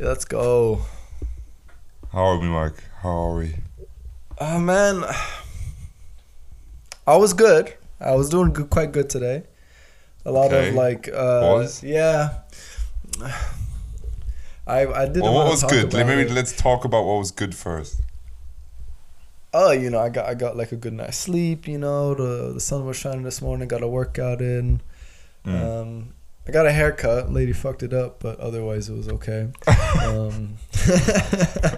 Let's 0.00 0.24
go. 0.24 0.80
How 2.10 2.24
are 2.24 2.38
we, 2.38 2.46
Mike? 2.48 2.82
How 3.02 3.10
are 3.10 3.34
we? 3.36 3.54
Oh 4.38 4.58
man, 4.58 5.04
I 7.06 7.16
was 7.16 7.34
good. 7.34 7.74
I 8.00 8.14
was 8.14 8.30
doing 8.30 8.52
good, 8.54 8.70
quite 8.70 8.92
good 8.92 9.10
today. 9.10 9.42
A 10.24 10.32
lot 10.32 10.46
Okay. 10.52 10.70
of 10.70 10.74
like, 10.74 11.06
uh, 11.08 11.52
Was? 11.52 11.82
yeah. 11.82 12.38
I 14.66 14.86
I 14.86 15.04
didn't. 15.06 15.22
Well, 15.22 15.34
what 15.34 15.50
was 15.50 15.62
good? 15.64 15.92
about 15.92 16.06
Maybe 16.06 16.22
it. 16.22 16.30
let's 16.30 16.56
talk 16.56 16.86
about 16.86 17.04
what 17.04 17.18
was 17.18 17.30
good 17.30 17.54
first. 17.54 18.00
Oh, 19.52 19.72
you 19.72 19.90
know, 19.90 19.98
I 19.98 20.08
got 20.08 20.26
I 20.26 20.34
got 20.34 20.56
like 20.56 20.72
a 20.72 20.76
good 20.76 20.94
night's 20.94 21.18
sleep. 21.18 21.68
You 21.68 21.76
know, 21.76 22.14
the 22.14 22.54
the 22.54 22.60
sun 22.60 22.86
was 22.86 22.96
shining 22.96 23.22
this 23.24 23.42
morning. 23.42 23.68
Got 23.68 23.82
a 23.82 23.88
workout 23.88 24.40
in. 24.40 24.80
Mm. 25.44 25.60
Um, 25.82 26.14
I 26.48 26.52
got 26.52 26.66
a 26.66 26.72
haircut. 26.72 27.30
Lady 27.32 27.52
fucked 27.52 27.82
it 27.82 27.92
up, 27.92 28.20
but 28.20 28.40
otherwise 28.40 28.88
it 28.88 28.94
was 28.96 29.08
okay. 29.08 29.48
um, 30.02 30.56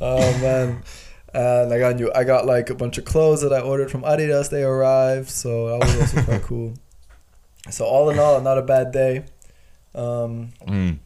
oh 0.00 0.38
man, 0.40 0.82
and 1.32 1.72
I 1.72 1.78
got 1.78 1.96
new. 1.96 2.12
I 2.14 2.24
got 2.24 2.46
like 2.46 2.70
a 2.70 2.74
bunch 2.74 2.98
of 2.98 3.04
clothes 3.04 3.42
that 3.42 3.52
I 3.52 3.60
ordered 3.60 3.90
from 3.90 4.02
Adidas. 4.02 4.50
They 4.50 4.62
arrived, 4.62 5.28
so 5.30 5.68
that 5.78 5.86
was 5.86 6.00
also 6.00 6.22
quite 6.22 6.42
cool. 6.50 6.74
So 7.70 7.84
all 7.84 8.10
in 8.10 8.18
all, 8.18 8.40
not 8.40 8.58
a 8.58 8.62
bad 8.62 8.92
day. 8.92 9.24
Um, 9.94 10.52
Mm. 10.66 10.98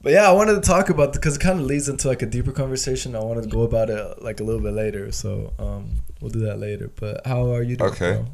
but 0.00 0.12
yeah, 0.12 0.28
I 0.28 0.32
wanted 0.32 0.54
to 0.54 0.60
talk 0.60 0.88
about 0.90 1.12
because 1.12 1.36
it 1.36 1.40
kind 1.40 1.58
of 1.60 1.66
leads 1.66 1.88
into 1.88 2.06
like 2.08 2.22
a 2.22 2.26
deeper 2.26 2.52
conversation. 2.52 3.16
I 3.16 3.20
wanted 3.20 3.42
to 3.44 3.48
go 3.50 3.62
about 3.62 3.90
it 3.90 4.22
like 4.22 4.40
a 4.40 4.44
little 4.44 4.60
bit 4.62 4.72
later, 4.74 5.10
so 5.12 5.52
um, 5.58 5.90
we'll 6.20 6.30
do 6.30 6.40
that 6.40 6.58
later. 6.58 6.90
But 6.94 7.26
how 7.26 7.52
are 7.52 7.62
you 7.62 7.76
doing? 7.76 7.90
Okay. 7.92 8.12
bro? 8.12 8.26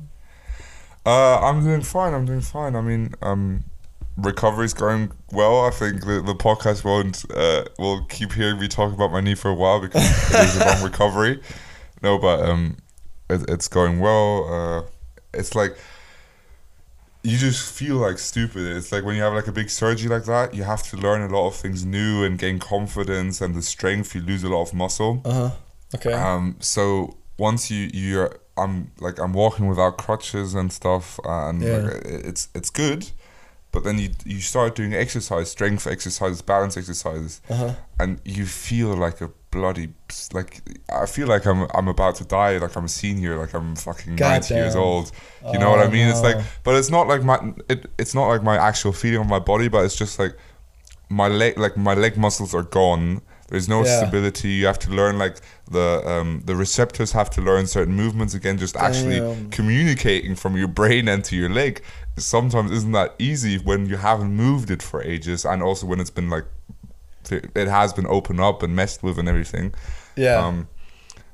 Uh, 1.04 1.40
I'm 1.40 1.62
doing 1.64 1.82
fine. 1.82 2.14
I'm 2.14 2.24
doing 2.24 2.40
fine. 2.40 2.76
I 2.76 2.80
mean, 2.80 3.14
um, 3.22 3.64
recovery's 4.16 4.74
going 4.74 5.12
well. 5.32 5.64
I 5.64 5.70
think 5.70 6.04
the, 6.04 6.22
the 6.24 6.34
podcast 6.34 6.84
won't 6.84 7.24
uh, 7.34 7.64
will 7.78 8.04
keep 8.04 8.32
hearing 8.32 8.60
me 8.60 8.68
talk 8.68 8.92
about 8.92 9.10
my 9.10 9.20
knee 9.20 9.34
for 9.34 9.50
a 9.50 9.54
while 9.54 9.80
because 9.80 10.04
it 10.32 10.40
is 10.40 10.56
a 10.56 10.66
long 10.66 10.82
recovery. 10.90 11.40
No, 12.02 12.18
but 12.18 12.48
um, 12.48 12.76
it, 13.28 13.44
it's 13.48 13.68
going 13.68 14.00
well. 14.00 14.46
Uh, 14.52 14.82
it's 15.34 15.54
like 15.54 15.76
you 17.24 17.38
just 17.38 17.72
feel 17.72 17.96
like 17.96 18.18
stupid. 18.18 18.76
It's 18.76 18.92
like 18.92 19.04
when 19.04 19.16
you 19.16 19.22
have 19.22 19.34
like 19.34 19.46
a 19.46 19.52
big 19.52 19.70
surgery 19.70 20.08
like 20.08 20.24
that, 20.24 20.54
you 20.54 20.64
have 20.64 20.82
to 20.90 20.96
learn 20.96 21.22
a 21.22 21.34
lot 21.34 21.46
of 21.48 21.56
things 21.56 21.84
new 21.84 22.24
and 22.24 22.38
gain 22.38 22.58
confidence 22.58 23.40
and 23.40 23.54
the 23.54 23.62
strength. 23.62 24.14
You 24.14 24.20
lose 24.22 24.42
a 24.44 24.48
lot 24.48 24.62
of 24.62 24.74
muscle. 24.74 25.22
Uh 25.24 25.32
huh. 25.32 25.50
Okay. 25.94 26.12
Um, 26.12 26.56
so 26.60 27.16
once 27.38 27.70
you 27.70 27.90
you're 27.92 28.36
I'm 28.56 28.92
like 29.00 29.18
I'm 29.18 29.32
walking 29.32 29.66
without 29.68 29.96
crutches 29.98 30.54
and 30.54 30.72
stuff, 30.72 31.18
and 31.24 31.62
Yeah. 31.62 31.76
like, 31.78 32.02
it's 32.04 32.48
it's 32.54 32.70
good. 32.70 33.10
But 33.72 33.84
then 33.84 33.98
you 33.98 34.10
you 34.26 34.40
start 34.40 34.74
doing 34.74 34.92
exercise, 34.94 35.50
strength 35.50 35.86
exercises, 35.86 36.42
balance 36.42 36.76
exercises, 36.76 37.40
Uh 37.48 37.54
huh. 37.56 37.72
and 37.98 38.20
you 38.24 38.44
feel 38.44 38.94
like 38.94 39.22
a 39.22 39.30
bloody 39.50 39.88
like 40.32 40.60
I 40.90 41.06
feel 41.06 41.26
like 41.26 41.46
I'm 41.46 41.66
I'm 41.74 41.88
about 41.88 42.16
to 42.16 42.24
die, 42.24 42.58
like 42.58 42.76
I'm 42.76 42.84
a 42.84 42.88
senior, 42.88 43.38
like 43.38 43.54
I'm 43.54 43.74
fucking 43.76 44.16
ninety 44.16 44.54
years 44.54 44.76
old. 44.76 45.10
You 45.52 45.58
know 45.58 45.70
what 45.70 45.80
I 45.80 45.84
Oh, 45.86 45.90
mean? 45.90 46.08
It's 46.08 46.20
like, 46.22 46.36
but 46.64 46.74
it's 46.74 46.90
not 46.90 47.08
like 47.08 47.22
my 47.24 47.38
it, 47.70 47.86
it's 47.98 48.14
not 48.14 48.28
like 48.28 48.42
my 48.42 48.56
actual 48.58 48.92
feeling 48.92 49.22
of 49.22 49.26
my 49.28 49.38
body, 49.38 49.68
but 49.68 49.84
it's 49.86 49.96
just 49.96 50.18
like 50.18 50.36
my 51.08 51.28
leg 51.28 51.58
like 51.58 51.76
my 51.78 51.94
leg 51.94 52.16
muscles 52.18 52.54
are 52.54 52.62
gone. 52.64 53.22
There's 53.52 53.68
no 53.68 53.84
Yeah. 53.84 53.98
stability. 53.98 54.48
You 54.48 54.66
have 54.66 54.78
to 54.78 54.90
learn 54.90 55.18
like 55.18 55.36
the 55.70 56.02
um, 56.12 56.40
the 56.46 56.56
receptors 56.56 57.12
have 57.12 57.28
to 57.36 57.42
learn 57.42 57.66
certain 57.66 57.94
movements 57.94 58.32
again. 58.34 58.56
Just 58.56 58.76
actually 58.78 59.20
communicating 59.50 60.34
from 60.36 60.56
your 60.56 60.68
brain 60.68 61.06
and 61.06 61.22
to 61.24 61.36
your 61.36 61.50
leg 61.50 61.82
sometimes 62.16 62.70
isn't 62.70 62.92
that 62.92 63.14
easy 63.18 63.58
when 63.58 63.84
you 63.90 63.98
haven't 63.98 64.32
moved 64.34 64.70
it 64.70 64.82
for 64.82 65.02
ages, 65.02 65.44
and 65.44 65.62
also 65.62 65.86
when 65.86 66.00
it's 66.00 66.14
been 66.18 66.30
like 66.30 66.46
it 67.30 67.68
has 67.68 67.92
been 67.92 68.06
opened 68.06 68.40
up 68.40 68.62
and 68.62 68.74
messed 68.74 69.02
with 69.02 69.18
and 69.18 69.28
everything. 69.28 69.74
Yeah. 70.16 70.36
Um, 70.46 70.68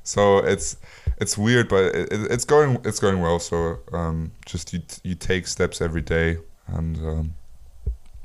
so 0.03 0.39
it's 0.39 0.75
it's 1.21 1.37
weird, 1.37 1.69
but 1.69 1.83
it, 1.95 2.09
it's 2.11 2.43
going 2.45 2.79
it's 2.83 2.99
going 2.99 3.21
well. 3.21 3.39
So 3.39 3.79
um, 3.93 4.33
just 4.45 4.73
you 4.73 4.81
you 5.03 5.15
take 5.15 5.47
steps 5.47 5.79
every 5.81 6.01
day, 6.01 6.37
and 6.67 6.97
um, 6.97 7.33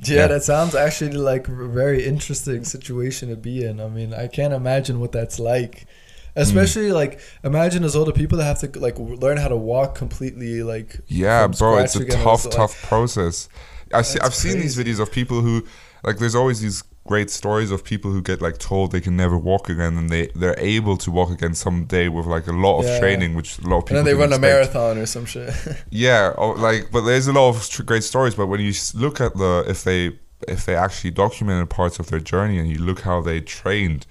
Yeah, 0.03 0.17
Yeah. 0.17 0.27
that 0.29 0.43
sounds 0.45 0.75
actually 0.75 1.13
like 1.13 1.49
a 1.49 1.69
very 1.69 2.05
interesting 2.05 2.65
situation 2.65 3.29
to 3.31 3.37
be 3.37 3.65
in. 3.65 3.81
I 3.81 3.89
mean, 3.89 4.13
I 4.13 4.27
can't 4.27 4.53
imagine 4.53 5.01
what 5.01 5.13
that's 5.13 5.39
like. 5.39 5.87
Hmm. 6.35 6.41
Especially 6.41 6.91
like 6.93 7.21
imagine 7.45 7.85
as 7.85 7.95
older 7.95 8.11
people 8.13 8.39
that 8.39 8.45
have 8.45 8.59
to 8.61 8.81
like 8.81 8.99
learn 8.99 9.37
how 9.37 9.49
to 9.49 9.57
walk 9.57 9.95
completely 9.95 10.63
like 10.65 11.01
yeah, 11.07 11.47
bro, 11.47 11.79
it's 11.79 11.95
a 11.95 12.05
tough 12.05 12.35
It's, 12.41 12.45
like- 12.47 12.55
tough 12.57 12.83
process. 12.83 13.49
I 13.93 14.03
see, 14.03 14.19
I've 14.19 14.35
seen 14.35 14.59
these 14.59 14.77
videos 14.77 14.99
of 14.99 15.13
people 15.13 15.41
who 15.43 15.65
like. 16.05 16.19
There's 16.19 16.35
always 16.35 16.61
these 16.61 16.83
great 17.07 17.29
stories 17.31 17.71
of 17.71 17.85
people 17.85 18.11
who 18.11 18.23
get 18.23 18.41
like 18.41 18.57
told 18.59 18.91
they 18.93 19.01
can 19.01 19.17
never 19.17 19.37
walk 19.37 19.69
again, 19.69 19.97
and 19.99 20.09
they 20.11 20.29
they're 20.35 20.59
able 20.59 20.97
to 20.99 21.11
walk 21.11 21.31
again 21.31 21.55
someday 21.55 22.09
with 22.09 22.27
like 22.27 22.47
a 22.47 22.53
lot 22.53 22.79
of 22.81 22.85
Yeah. 22.87 22.99
training, 23.01 23.35
which 23.35 23.59
a 23.59 23.63
lot 23.63 23.65
of 23.65 23.73
and 23.79 23.85
people. 23.89 23.97
then 23.97 24.05
they 24.05 24.15
run 24.15 24.33
a 24.33 24.39
marathon 24.39 24.99
or 24.99 25.07
some 25.07 25.27
shit. 25.27 25.53
Yeah, 25.91 26.33
oh, 26.39 26.51
like, 26.53 26.91
but 26.93 27.03
there's 27.03 27.27
a 27.27 27.33
lot 27.33 27.49
of 27.51 27.69
tr- 27.69 27.83
great 27.83 28.05
stories. 28.05 28.35
But 28.35 28.47
when 28.47 28.61
you 28.61 28.73
look 28.95 29.21
at 29.21 29.37
the 29.37 29.65
if 29.69 29.85
they 29.85 30.19
if 30.49 30.65
they 30.67 30.77
actually 30.77 31.11
documented 31.11 31.71
parts 31.71 31.99
of 31.99 32.07
their 32.09 32.21
journey 32.21 32.59
and 32.59 32.69
you 32.71 32.79
look 32.79 33.01
how 33.01 33.21
they 33.23 33.41
trained, 33.41 34.07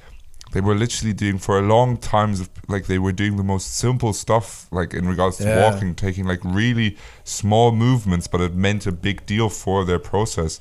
they 0.54 0.62
were 0.62 0.76
literally 0.76 1.14
doing 1.14 1.38
for 1.40 1.58
a 1.58 1.62
long 1.62 1.98
times 1.98 2.40
of 2.40 2.50
like 2.68 2.86
they 2.86 3.00
were 3.00 3.12
doing 3.12 3.38
the 3.38 3.44
most 3.44 3.76
simple 3.76 4.14
stuff 4.14 4.68
like 4.72 4.94
in 4.94 5.08
regards 5.08 5.38
to 5.38 5.44
Yeah. 5.44 5.64
walking, 5.72 5.96
taking 5.96 6.26
like 6.26 6.40
really 6.44 6.96
small 7.24 7.72
movements, 7.72 8.28
but 8.28 8.40
it 8.42 8.54
meant 8.56 8.86
a 8.88 8.92
big 8.92 9.26
deal 9.26 9.50
for 9.50 9.84
their 9.86 10.00
process. 10.00 10.60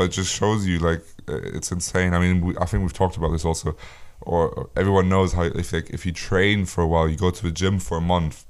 But 0.00 0.06
it 0.06 0.12
just 0.12 0.32
shows 0.34 0.66
you 0.66 0.78
like 0.78 1.02
uh, 1.28 1.56
it's 1.58 1.70
insane. 1.70 2.14
I 2.14 2.18
mean, 2.20 2.40
we, 2.40 2.56
I 2.56 2.64
think 2.64 2.82
we've 2.82 2.98
talked 3.02 3.18
about 3.18 3.32
this 3.32 3.44
also, 3.44 3.76
or, 4.22 4.70
everyone 4.74 5.10
knows 5.10 5.34
how 5.34 5.42
if 5.42 5.74
like 5.74 5.90
if 5.90 6.06
you 6.06 6.12
train 6.12 6.64
for 6.64 6.80
a 6.80 6.86
while, 6.86 7.06
you 7.06 7.18
go 7.18 7.30
to 7.30 7.42
the 7.42 7.50
gym 7.50 7.78
for 7.78 7.98
a 7.98 8.00
month 8.00 8.46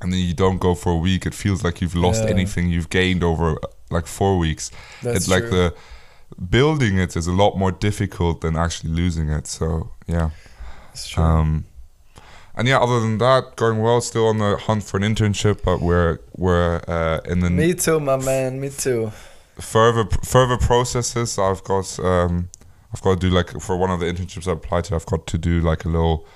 and 0.00 0.12
then 0.12 0.20
you 0.20 0.32
don't 0.32 0.60
go 0.60 0.76
for 0.76 0.92
a 0.92 0.96
week, 0.96 1.26
it 1.26 1.34
feels 1.34 1.64
like 1.64 1.80
you've 1.80 1.96
lost 1.96 2.22
Yeah. 2.22 2.30
anything 2.30 2.70
you've 2.70 2.88
gained 2.88 3.24
over 3.24 3.56
like 3.90 4.06
four 4.06 4.38
weeks. 4.38 4.70
That's 5.02 5.16
it's 5.16 5.28
like 5.28 5.42
true. 5.48 5.50
the 5.50 5.74
building 6.40 6.98
it 6.98 7.16
is 7.16 7.26
a 7.26 7.32
lot 7.32 7.56
more 7.56 7.72
difficult 7.72 8.40
than 8.40 8.54
actually 8.54 8.92
losing 8.92 9.28
it. 9.28 9.48
So 9.48 9.90
yeah. 10.06 10.30
It's 10.92 11.08
true. 11.08 11.24
Um, 11.24 11.64
and 12.54 12.68
yeah, 12.68 12.78
other 12.78 13.00
than 13.00 13.18
that, 13.18 13.56
going 13.56 13.82
well. 13.82 14.00
Still 14.00 14.28
on 14.28 14.38
the 14.38 14.56
hunt 14.56 14.84
for 14.84 14.98
an 14.98 15.02
internship, 15.02 15.64
but 15.64 15.80
we're 15.80 16.20
we're 16.36 16.80
uh, 16.86 17.18
in 17.24 17.40
the 17.40 17.50
me 17.50 17.74
too, 17.74 17.98
my 17.98 18.18
man. 18.18 18.60
Me 18.60 18.70
too. 18.70 19.10
Further 19.60 20.04
further 20.24 20.56
processes. 20.56 21.38
I've 21.38 21.62
got 21.64 21.98
um, 22.00 22.48
I've 22.92 23.02
got 23.02 23.20
to 23.20 23.28
do 23.28 23.34
like 23.34 23.60
for 23.60 23.76
one 23.76 23.90
of 23.90 24.00
the 24.00 24.06
internships 24.06 24.48
I 24.48 24.52
applied 24.52 24.84
to. 24.84 24.94
I've 24.94 25.06
got 25.06 25.26
to 25.28 25.38
do 25.38 25.60
like 25.60 25.84
a 25.84 25.88
little 25.88 26.26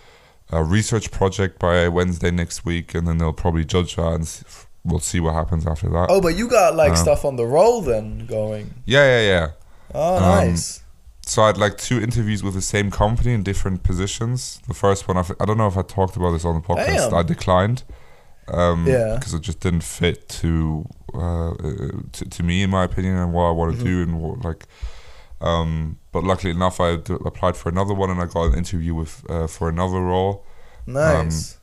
uh, 0.52 0.62
research 0.62 1.10
project 1.10 1.58
by 1.58 1.88
Wednesday 1.88 2.30
next 2.30 2.64
week, 2.64 2.94
and 2.94 3.06
then 3.08 3.18
they'll 3.18 3.32
probably 3.32 3.64
judge 3.64 3.96
that, 3.96 4.12
and 4.12 4.22
s- 4.22 4.66
we'll 4.84 5.00
see 5.00 5.20
what 5.20 5.34
happens 5.34 5.66
after 5.66 5.88
that. 5.90 6.06
Oh, 6.10 6.20
but 6.20 6.36
you 6.36 6.48
got 6.48 6.76
like 6.76 6.92
Uh, 6.92 6.96
stuff 6.96 7.24
on 7.24 7.36
the 7.36 7.46
roll 7.46 7.80
then 7.80 8.26
going. 8.26 8.74
Yeah, 8.84 9.04
yeah, 9.04 9.26
yeah. 9.28 9.48
Oh, 9.94 10.16
Um, 10.16 10.22
nice. 10.48 10.80
So 11.26 11.42
I 11.42 11.46
had 11.46 11.56
like 11.56 11.78
two 11.78 11.98
interviews 12.02 12.42
with 12.42 12.52
the 12.52 12.60
same 12.60 12.90
company 12.90 13.32
in 13.32 13.42
different 13.42 13.82
positions. 13.82 14.60
The 14.68 14.74
first 14.74 15.08
one, 15.08 15.16
I've, 15.16 15.32
I 15.40 15.46
don't 15.46 15.56
know 15.56 15.66
if 15.66 15.76
I 15.78 15.82
talked 15.82 16.16
about 16.16 16.32
this 16.32 16.44
on 16.44 16.54
the 16.56 16.60
podcast. 16.60 17.08
Damn. 17.10 17.14
I 17.14 17.22
declined. 17.22 17.82
Um, 18.48 18.86
Yeah. 18.86 19.14
Because 19.16 19.34
it 19.34 19.40
just 19.42 19.60
didn't 19.60 19.82
fit 19.84 20.28
to, 20.40 20.86
uh, 21.14 21.54
to 22.12 22.24
to 22.28 22.42
me, 22.42 22.62
in 22.62 22.70
my 22.70 22.84
opinion, 22.84 23.16
and 23.16 23.32
what 23.32 23.44
I 23.44 23.50
want 23.52 23.72
to 23.76 23.78
Mhm. 23.80 23.84
do, 23.84 24.02
and 24.02 24.20
what, 24.20 24.44
like. 24.44 24.66
Um, 25.40 25.98
but 26.12 26.24
luckily 26.24 26.50
enough, 26.52 26.80
I 26.80 26.96
d- 26.96 27.16
applied 27.24 27.56
for 27.56 27.68
another 27.68 27.92
one, 27.94 28.08
and 28.10 28.20
I 28.20 28.26
got 28.26 28.44
an 28.52 28.54
interview 28.54 28.94
with 28.94 29.24
uh, 29.28 29.46
for 29.46 29.68
another 29.68 30.00
role. 30.00 30.44
nice. 30.86 31.58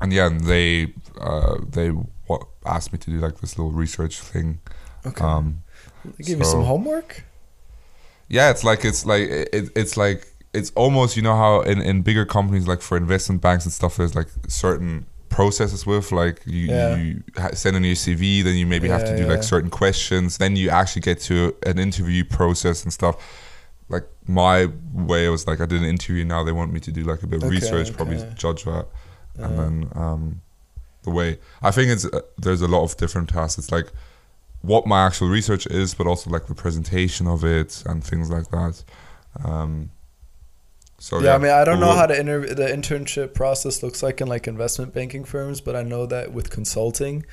And 0.00 0.12
yeah, 0.12 0.26
and 0.26 0.40
they 0.40 0.94
uh, 1.20 1.58
they 1.68 1.90
wa- 2.28 2.44
asked 2.66 2.92
me 2.92 2.98
to 2.98 3.10
do 3.10 3.18
like 3.18 3.40
this 3.40 3.56
little 3.58 3.72
research 3.72 4.20
thing. 4.20 4.58
okay. 5.06 5.24
Um, 5.24 5.62
they 6.04 6.24
give 6.24 6.38
you 6.40 6.44
some 6.44 6.64
homework. 6.64 7.24
Yeah, 8.28 8.50
it's 8.50 8.64
like 8.64 8.84
it's 8.84 9.04
like 9.06 9.22
it, 9.28 9.70
it's 9.76 9.96
like 9.96 10.26
it's 10.52 10.72
almost 10.74 11.16
you 11.16 11.22
know 11.22 11.36
how 11.36 11.60
in, 11.60 11.80
in 11.80 12.02
bigger 12.02 12.24
companies 12.26 12.66
like 12.66 12.82
for 12.82 12.96
investment 12.96 13.40
banks 13.42 13.64
and 13.64 13.72
stuff 13.72 13.96
there's 13.96 14.14
like 14.14 14.28
certain 14.48 15.06
processes 15.32 15.86
with 15.86 16.12
like 16.12 16.40
you, 16.46 16.66
Yeah. 16.68 16.96
you 16.96 17.22
send 17.54 17.76
in 17.76 17.84
your 17.84 17.94
CV 17.94 18.42
then 18.44 18.56
you 18.56 18.66
maybe 18.66 18.88
have 18.88 19.04
to 19.04 19.16
do 19.16 19.22
yeah. 19.24 19.28
like 19.34 19.42
certain 19.42 19.70
questions 19.70 20.38
then 20.38 20.56
you 20.56 20.70
actually 20.70 21.02
get 21.02 21.20
to 21.22 21.56
an 21.66 21.78
interview 21.78 22.24
process 22.24 22.84
and 22.84 22.92
stuff 22.92 23.16
like 23.88 24.06
my 24.26 24.68
way 24.92 25.28
was 25.28 25.46
like 25.46 25.60
I 25.60 25.66
did 25.66 25.80
an 25.82 25.88
interview 25.88 26.24
now 26.24 26.44
they 26.44 26.52
want 26.52 26.72
me 26.72 26.80
to 26.80 26.92
do 26.92 27.02
like 27.04 27.22
a 27.22 27.26
bit 27.26 27.38
of 27.42 27.44
Okay, 27.48 27.56
research 27.56 27.96
probably 27.96 28.18
judge 28.34 28.64
that 28.64 28.86
and 29.38 29.58
then 29.58 29.90
um, 29.94 30.40
the 31.02 31.10
way 31.10 31.38
I 31.62 31.70
think 31.70 31.90
it's 31.90 32.04
uh, 32.04 32.20
there's 32.38 32.60
a 32.62 32.68
lot 32.68 32.82
of 32.84 32.96
different 32.96 33.28
tasks. 33.28 33.58
It's 33.58 33.72
like 33.72 33.88
what 34.60 34.86
my 34.86 35.06
actual 35.06 35.28
research 35.28 35.66
is, 35.66 35.94
but 35.94 36.06
also 36.06 36.30
like 36.30 36.46
the 36.46 36.54
presentation 36.54 37.26
of 37.26 37.44
it 37.44 37.82
and 37.86 38.04
things 38.04 38.30
like 38.30 38.48
that. 38.50 38.84
Um, 39.44 39.90
so 41.02 41.20
yeah, 41.20 41.34
I 41.34 41.38
mean, 41.38 41.50
I 41.50 41.64
don't 41.64 41.80
know 41.80 41.92
how 42.00 42.06
the 42.06 42.18
inter- 42.18 42.54
the 42.54 42.68
internship 42.78 43.34
process 43.34 43.82
looks 43.82 44.02
like 44.06 44.20
in 44.20 44.28
like 44.28 44.46
investment 44.46 44.94
banking 44.94 45.24
firms, 45.24 45.60
but 45.60 45.74
I 45.74 45.82
know 45.82 46.06
that 46.06 46.32
with 46.32 46.48
consulting, 46.58 47.24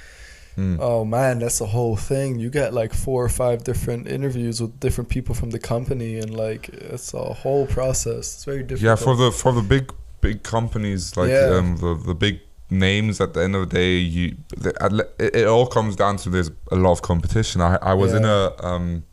Mm. 0.57 0.77
Oh 0.81 1.06
man, 1.06 1.39
that's 1.39 1.60
the 1.60 1.68
whole 1.68 1.95
thing. 1.95 2.39
You 2.39 2.50
get 2.50 2.74
like 2.74 2.94
four 2.94 3.24
or 3.24 3.30
five 3.30 3.63
different 3.63 4.07
interviews 4.07 4.60
with 4.62 4.77
different 4.80 5.10
people 5.10 5.33
from 5.33 5.51
the 5.51 5.60
company, 5.60 6.18
and 6.19 6.31
like 6.36 6.68
it's 6.69 7.13
a 7.13 7.33
whole 7.44 7.66
process. 7.68 8.24
It's 8.36 8.45
very 8.45 8.63
difficult. 8.63 8.81
Yeah, 8.81 8.95
for 8.95 9.16
the 9.16 9.31
for 9.31 9.51
the 9.54 9.62
big 9.62 9.94
big 10.21 10.44
companies 10.44 11.16
like 11.16 11.30
Yeah. 11.30 11.57
um, 11.60 11.77
the 11.77 11.94
the 12.10 12.16
big 12.16 12.42
names 12.69 13.21
at 13.21 13.33
the 13.33 13.42
end 13.45 13.56
of 13.56 13.69
the 13.69 13.75
day, 13.75 13.94
you 14.16 14.36
the, 14.57 14.71
it, 15.18 15.36
it 15.42 15.48
all 15.48 15.66
comes 15.66 15.95
down 15.95 16.18
to 16.18 16.30
there's 16.30 16.51
a 16.71 16.75
lot 16.75 16.92
of 16.92 17.01
competition. 17.01 17.62
I 17.62 17.77
I 17.81 17.94
was 17.94 18.13
in 18.13 18.25
a 18.25 18.51
um, 18.60 19.04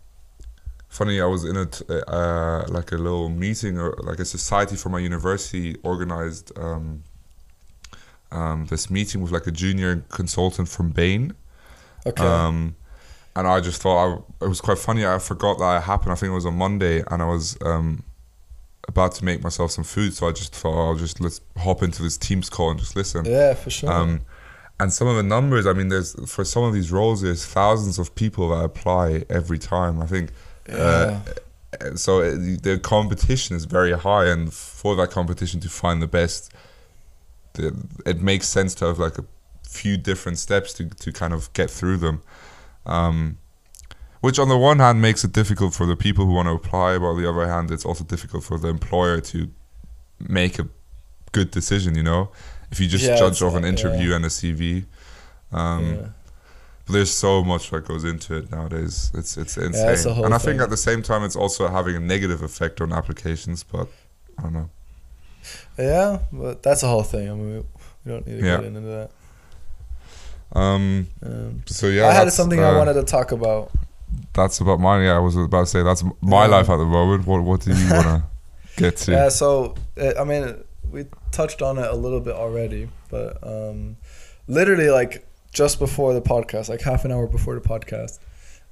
funny. 0.97 1.21
I 1.21 1.27
was 1.27 1.45
in 1.45 1.57
a 1.57 2.11
uh, 2.11 2.67
like 2.69 2.93
a 2.93 2.97
little 2.97 3.29
meeting 3.29 3.79
or 3.79 3.95
like 4.03 4.19
a 4.19 4.25
society 4.25 4.77
from 4.77 4.93
my 4.93 4.99
university 4.99 5.77
organized 5.83 6.57
um, 6.59 7.03
um, 8.33 8.67
this 8.67 8.91
meeting 8.91 9.21
with 9.23 9.33
like 9.33 9.47
a 9.47 9.51
junior 9.51 10.05
consultant 10.11 10.69
from 10.69 10.91
Bain. 10.91 11.35
okay. 12.07 12.25
Um, 12.25 12.77
and 13.35 13.47
I 13.47 13.61
just 13.61 13.83
thought 13.83 13.99
I, 14.41 14.45
it 14.45 14.49
was 14.49 14.61
quite 14.61 14.79
funny. 14.79 15.05
I 15.07 15.19
forgot 15.19 15.59
that 15.59 15.79
it 15.79 15.83
happened. 15.83 16.13
I 16.13 16.15
think 16.15 16.31
it 16.31 16.35
was 16.35 16.47
on 16.47 16.57
Monday, 16.57 17.05
and 17.11 17.23
I 17.23 17.27
was 17.27 17.59
um, 17.63 18.03
about 18.89 19.13
to 19.17 19.25
make 19.25 19.43
myself 19.43 19.71
some 19.71 19.85
food. 19.85 20.15
So 20.15 20.27
I 20.27 20.33
just 20.33 20.55
thought 20.55 20.89
I'll 20.89 20.97
just 20.97 21.21
let's 21.21 21.41
hop 21.59 21.83
into 21.83 22.03
this 22.03 22.17
Teams 22.17 22.49
call 22.49 22.71
and 22.71 22.81
just 22.81 22.97
listen. 22.97 23.27
yeah, 23.27 23.55
for 23.55 23.71
sure. 23.71 23.93
Um, 23.93 24.23
and 24.79 24.93
some 24.93 25.09
of 25.09 25.17
the 25.17 25.23
numbers, 25.23 25.67
I 25.67 25.73
mean, 25.73 25.89
there's 25.89 26.15
for 26.31 26.45
some 26.45 26.63
of 26.63 26.73
these 26.73 26.91
roles, 26.91 27.23
there's 27.23 27.45
thousands 27.47 27.99
of 27.99 28.15
people 28.15 28.51
that 28.51 28.65
apply 28.65 29.25
every 29.29 29.59
time. 29.59 30.03
I 30.03 30.07
think. 30.07 30.31
Yeah. 30.69 31.21
Uh, 31.81 31.95
so 31.95 32.21
it, 32.21 32.63
the 32.63 32.79
competition 32.79 33.57
is 33.57 33.65
very 33.65 33.93
high, 33.93 34.27
and 34.27 34.53
for 34.53 34.97
that 34.97 35.11
competition 35.11 35.61
to 35.61 35.69
find 35.69 36.01
the 36.01 36.07
best, 36.07 36.53
the, 37.55 37.77
it 38.05 38.21
makes 38.21 38.49
sense 38.49 38.75
to 38.77 38.87
have 38.87 38.99
like 38.99 39.19
a 39.19 39.25
few 39.69 39.97
different 39.97 40.39
steps 40.39 40.73
to, 40.75 40.89
to 40.89 41.13
kind 41.13 41.35
of 41.35 41.53
get 41.53 41.71
through 41.71 41.99
them. 41.99 42.23
Um, 42.87 43.39
which 44.21 44.39
on 44.39 44.49
the 44.49 44.57
one 44.57 44.79
hand 44.79 45.01
makes 45.01 45.25
it 45.25 45.33
difficult 45.33 45.75
for 45.75 45.87
the 45.87 45.97
people 45.97 46.25
who 46.27 46.33
want 46.33 46.47
to 46.47 46.53
apply, 46.53 46.99
but 46.99 47.07
on 47.07 47.23
the 47.23 47.29
other 47.29 47.47
hand, 47.47 47.71
it's 47.71 47.85
also 47.85 48.05
difficult 48.05 48.45
for 48.45 48.59
the 48.59 48.69
employer 48.69 49.21
to 49.21 49.51
make 50.19 50.59
a 50.59 50.69
good 51.33 51.51
decision. 51.51 51.95
You 51.95 52.03
know, 52.03 52.31
if 52.71 52.81
you 52.81 52.89
just 52.89 53.05
Yeah, 53.05 53.17
judge 53.17 53.43
off 53.43 53.55
an 53.55 53.65
interview 53.65 54.11
yeah. 54.11 54.17
and 54.17 54.25
a 54.25 54.29
CV. 54.29 54.87
Um, 55.53 55.95
yeah. 55.95 56.09
But 56.87 56.93
there's 56.93 57.11
so 57.11 57.43
much 57.45 57.71
that 57.71 57.85
goes 57.85 58.05
into 58.05 58.37
it 58.37 58.51
nowadays. 58.51 59.11
It's 59.15 59.37
it's 59.37 59.57
insane. 59.57 60.15
whole 60.15 60.25
and 60.25 60.35
I 60.35 60.39
think 60.39 60.61
at 60.61 60.71
the 60.71 60.77
same 60.77 61.03
time 61.03 61.25
it's 61.25 61.37
also 61.37 61.69
having 61.69 61.97
a 61.97 62.01
negative 62.01 62.43
effect 62.43 62.81
on 62.81 62.93
applications, 62.93 63.63
but 63.65 63.89
I 64.39 64.43
don't 64.43 64.53
know. 64.53 64.71
Yeah, 65.79 66.19
but 66.33 66.63
that's 66.63 66.83
a 66.83 66.89
whole 66.89 67.03
thing. 67.03 67.29
I 67.31 67.35
mean, 67.35 67.51
we, 67.55 67.59
we 68.05 68.13
don't 68.13 68.27
need 68.27 68.41
to 68.41 68.47
Yeah. 68.47 68.57
get 68.57 68.65
into 68.67 68.81
that. 68.81 69.11
Um 70.55 71.09
Um, 71.25 71.63
so 71.67 71.87
yeah, 71.89 72.07
I 72.09 72.13
had 72.13 72.33
something 72.33 72.61
uh, 72.61 72.71
I 72.71 72.79
wanted 72.79 72.95
to 72.95 73.03
talk 73.03 73.33
about. 73.33 73.71
That's 74.33 74.61
about 74.61 74.81
mine. 74.81 75.03
Yeah, 75.05 75.17
I 75.17 75.19
was 75.19 75.37
about 75.37 75.61
to 75.63 75.67
say 75.67 75.83
that's 75.83 76.05
my 76.21 76.45
Yeah. 76.45 76.57
life 76.57 76.71
at 76.71 76.77
the 76.77 76.85
moment. 76.85 77.27
What 77.27 77.43
what 77.43 77.61
do 77.63 77.75
you 77.75 77.93
wanna 77.93 78.25
get 78.77 78.97
to? 78.99 79.13
Yeah, 79.13 79.29
so 79.29 79.75
uh, 80.01 80.13
I 80.19 80.25
mean, 80.25 80.55
we 80.91 81.07
touched 81.33 81.63
on 81.63 81.79
it 81.79 81.91
a 81.91 81.95
little 81.97 82.21
bit 82.21 82.35
already, 82.35 82.89
but 83.11 83.39
um, 83.43 83.97
literally 84.47 84.89
like 84.89 85.26
just 85.53 85.79
before 85.79 86.13
the 86.15 86.21
podcast, 86.23 86.69
like 86.69 86.83
half 86.83 87.05
an 87.05 87.13
hour 87.13 87.27
before 87.27 87.55
the 87.55 87.61
podcast, 87.69 88.19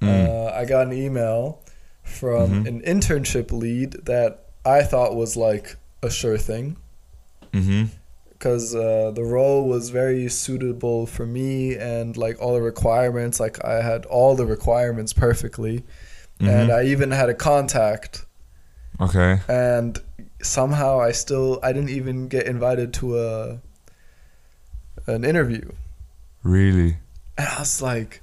Mm. 0.01 0.27
uh, 0.27 0.51
I 0.53 0.65
got 0.65 0.87
an 0.87 0.93
email 0.93 1.59
from 2.03 2.63
Mhm. 2.65 2.67
an 2.67 2.81
internship 2.81 3.51
lead 3.51 3.93
that 4.05 4.43
I 4.65 4.83
thought 4.83 5.15
was 5.15 5.35
like 5.37 5.77
a 6.03 6.09
sure 6.09 6.37
thing 6.37 6.75
Mm-hmm. 7.53 7.85
because 8.33 8.75
uh, 8.75 9.11
the 9.15 9.23
role 9.23 9.67
was 9.67 9.89
very 9.91 10.27
suitable 10.29 11.05
for 11.07 11.25
me 11.25 11.75
and 11.75 12.17
like 12.17 12.41
all 12.41 12.53
the 12.53 12.61
requirements. 12.61 13.39
Like 13.39 13.63
I 13.63 13.81
had 13.81 14.05
all 14.07 14.35
the 14.35 14.45
requirements 14.45 15.13
perfectly, 15.13 15.83
and 16.39 16.69
Mhm. 16.69 16.75
I 16.75 16.83
even 16.83 17.11
had 17.11 17.29
a 17.29 17.33
contact 17.33 18.25
Okay. 18.99 19.39
and 19.47 19.97
somehow 20.41 20.99
I 20.99 21.11
still 21.13 21.59
I 21.63 21.71
didn't 21.73 21.89
even 21.89 22.27
get 22.27 22.45
invited 22.45 22.93
to 22.95 23.17
a 23.19 23.59
an 25.07 25.23
interview. 25.23 25.71
Really? 26.45 26.97
And 27.37 27.47
I 27.47 27.59
was 27.59 27.81
like, 27.81 28.21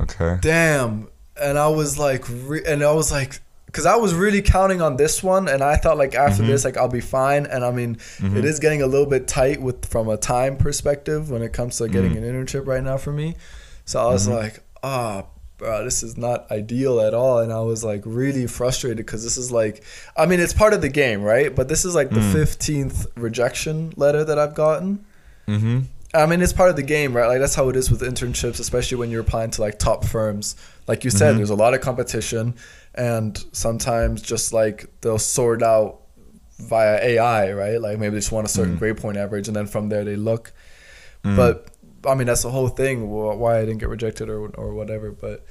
Okay. 0.00 0.38
damn. 0.40 1.08
And 1.40 1.58
I 1.58 1.68
was 1.68 1.98
like 1.98 2.24
re- 2.46 2.62
and 2.66 2.82
I 2.82 2.92
was 2.92 3.10
like 3.12 3.40
cuz 3.72 3.84
I 3.84 3.96
was 3.96 4.14
really 4.14 4.40
counting 4.40 4.80
on 4.80 4.96
this 4.96 5.22
one 5.22 5.46
and 5.48 5.62
I 5.62 5.76
thought 5.76 5.98
like 5.98 6.14
after 6.14 6.42
Mhm. 6.42 6.46
this 6.46 6.64
like 6.64 6.76
I'll 6.78 6.88
be 6.88 7.00
fine 7.02 7.44
and 7.46 7.64
I 7.64 7.70
mean 7.70 7.96
Mhm. 8.18 8.36
it 8.36 8.44
is 8.44 8.58
getting 8.60 8.80
a 8.80 8.86
little 8.86 9.06
bit 9.06 9.26
tight 9.28 9.60
with 9.60 9.84
from 9.86 10.08
a 10.08 10.16
time 10.16 10.56
perspective 10.56 11.30
when 11.30 11.42
it 11.42 11.52
comes 11.52 11.76
to 11.78 11.88
getting 11.88 12.12
Mm. 12.14 12.18
an 12.18 12.24
internship 12.46 12.66
right 12.66 12.82
now 12.82 12.96
for 12.96 13.12
me. 13.12 13.36
So 13.84 14.00
I 14.00 14.10
was 14.12 14.26
Mhm. 14.28 14.34
like, 14.36 14.60
ah, 14.82 15.24
bro, 15.58 15.84
this 15.84 16.02
is 16.02 16.16
not 16.16 16.50
ideal 16.50 17.00
at 17.00 17.12
all. 17.12 17.40
And 17.40 17.52
I 17.52 17.60
was 17.60 17.82
like 17.84 18.02
really 18.06 18.46
frustrated 18.46 18.98
because 18.98 19.24
this 19.24 19.36
is 19.36 19.50
like, 19.50 19.82
I 20.16 20.26
mean, 20.26 20.38
it's 20.40 20.52
part 20.54 20.72
of 20.74 20.80
the 20.80 20.88
game, 20.88 21.22
right? 21.22 21.54
But 21.54 21.68
this 21.68 21.84
is 21.84 21.94
like 21.94 22.10
the 22.10 22.20
Mm. 22.20 22.32
15th 22.32 23.06
rejection 23.16 23.92
letter 23.96 24.22
that 24.24 24.38
I've 24.38 24.54
gotten. 24.54 25.00
Mm-hmm. 26.14 26.16
I 26.22 26.26
mean, 26.26 26.42
it's 26.42 26.52
part 26.52 26.70
of 26.70 26.76
the 26.76 26.82
game, 26.82 27.14
right? 27.16 27.26
Like 27.26 27.38
that's 27.40 27.54
how 27.54 27.68
it 27.68 27.76
is 27.76 27.90
with 27.90 28.00
internships, 28.02 28.60
especially 28.60 28.96
when 28.98 29.10
you're 29.10 29.20
applying 29.20 29.50
to 29.52 29.60
like 29.60 29.78
top 29.78 30.04
firms. 30.04 30.56
Like 30.86 31.04
you 31.04 31.10
said, 31.10 31.34
Mhm. 31.34 31.38
there's 31.38 31.50
a 31.50 31.54
lot 31.54 31.74
of 31.74 31.80
competition, 31.80 32.54
and 32.94 33.42
sometimes 33.52 34.22
just 34.22 34.52
like 34.52 34.86
they'll 35.02 35.18
sort 35.18 35.62
out 35.62 36.00
via 36.58 36.98
AI, 37.02 37.52
right? 37.52 37.80
Like 37.80 37.98
maybe 37.98 38.14
they 38.14 38.18
just 38.18 38.32
want 38.32 38.46
a 38.46 38.50
certain 38.50 38.76
Mm. 38.76 38.78
grade 38.78 38.96
point 38.96 39.16
average, 39.16 39.48
and 39.48 39.56
then 39.56 39.66
from 39.66 39.88
there 39.90 40.04
they 40.04 40.16
look. 40.16 40.52
Mm. 41.24 41.36
But 41.36 41.68
I 42.06 42.14
mean, 42.14 42.26
that's 42.26 42.42
the 42.42 42.50
whole 42.50 42.68
thing. 42.68 43.10
Why 43.10 43.58
I 43.58 43.60
didn't 43.64 43.78
get 43.78 43.88
rejected 43.90 44.28
or 44.30 44.46
or 44.56 44.72
whatever. 44.72 45.10
But 45.10 45.44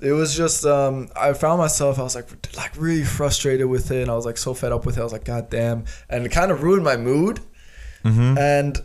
it 0.00 0.12
was 0.12 0.34
just 0.36 0.66
um, 0.66 1.10
I 1.14 1.32
found 1.32 1.58
myself. 1.60 1.98
I 1.98 2.02
was 2.02 2.16
like 2.16 2.26
like 2.56 2.72
really 2.76 3.04
frustrated 3.04 3.66
with 3.68 3.90
it, 3.92 4.02
and 4.02 4.10
I 4.10 4.14
was 4.16 4.26
like 4.26 4.36
so 4.38 4.52
fed 4.52 4.72
up 4.72 4.84
with 4.84 4.96
it. 4.96 5.00
I 5.00 5.04
was 5.04 5.12
like, 5.12 5.24
God 5.24 5.48
damn, 5.48 5.84
and 6.10 6.26
it 6.26 6.30
kind 6.32 6.50
of 6.50 6.62
ruined 6.64 6.82
my 6.82 6.96
mood. 6.96 7.38
Mm-hmm. 8.04 8.36
And 8.36 8.82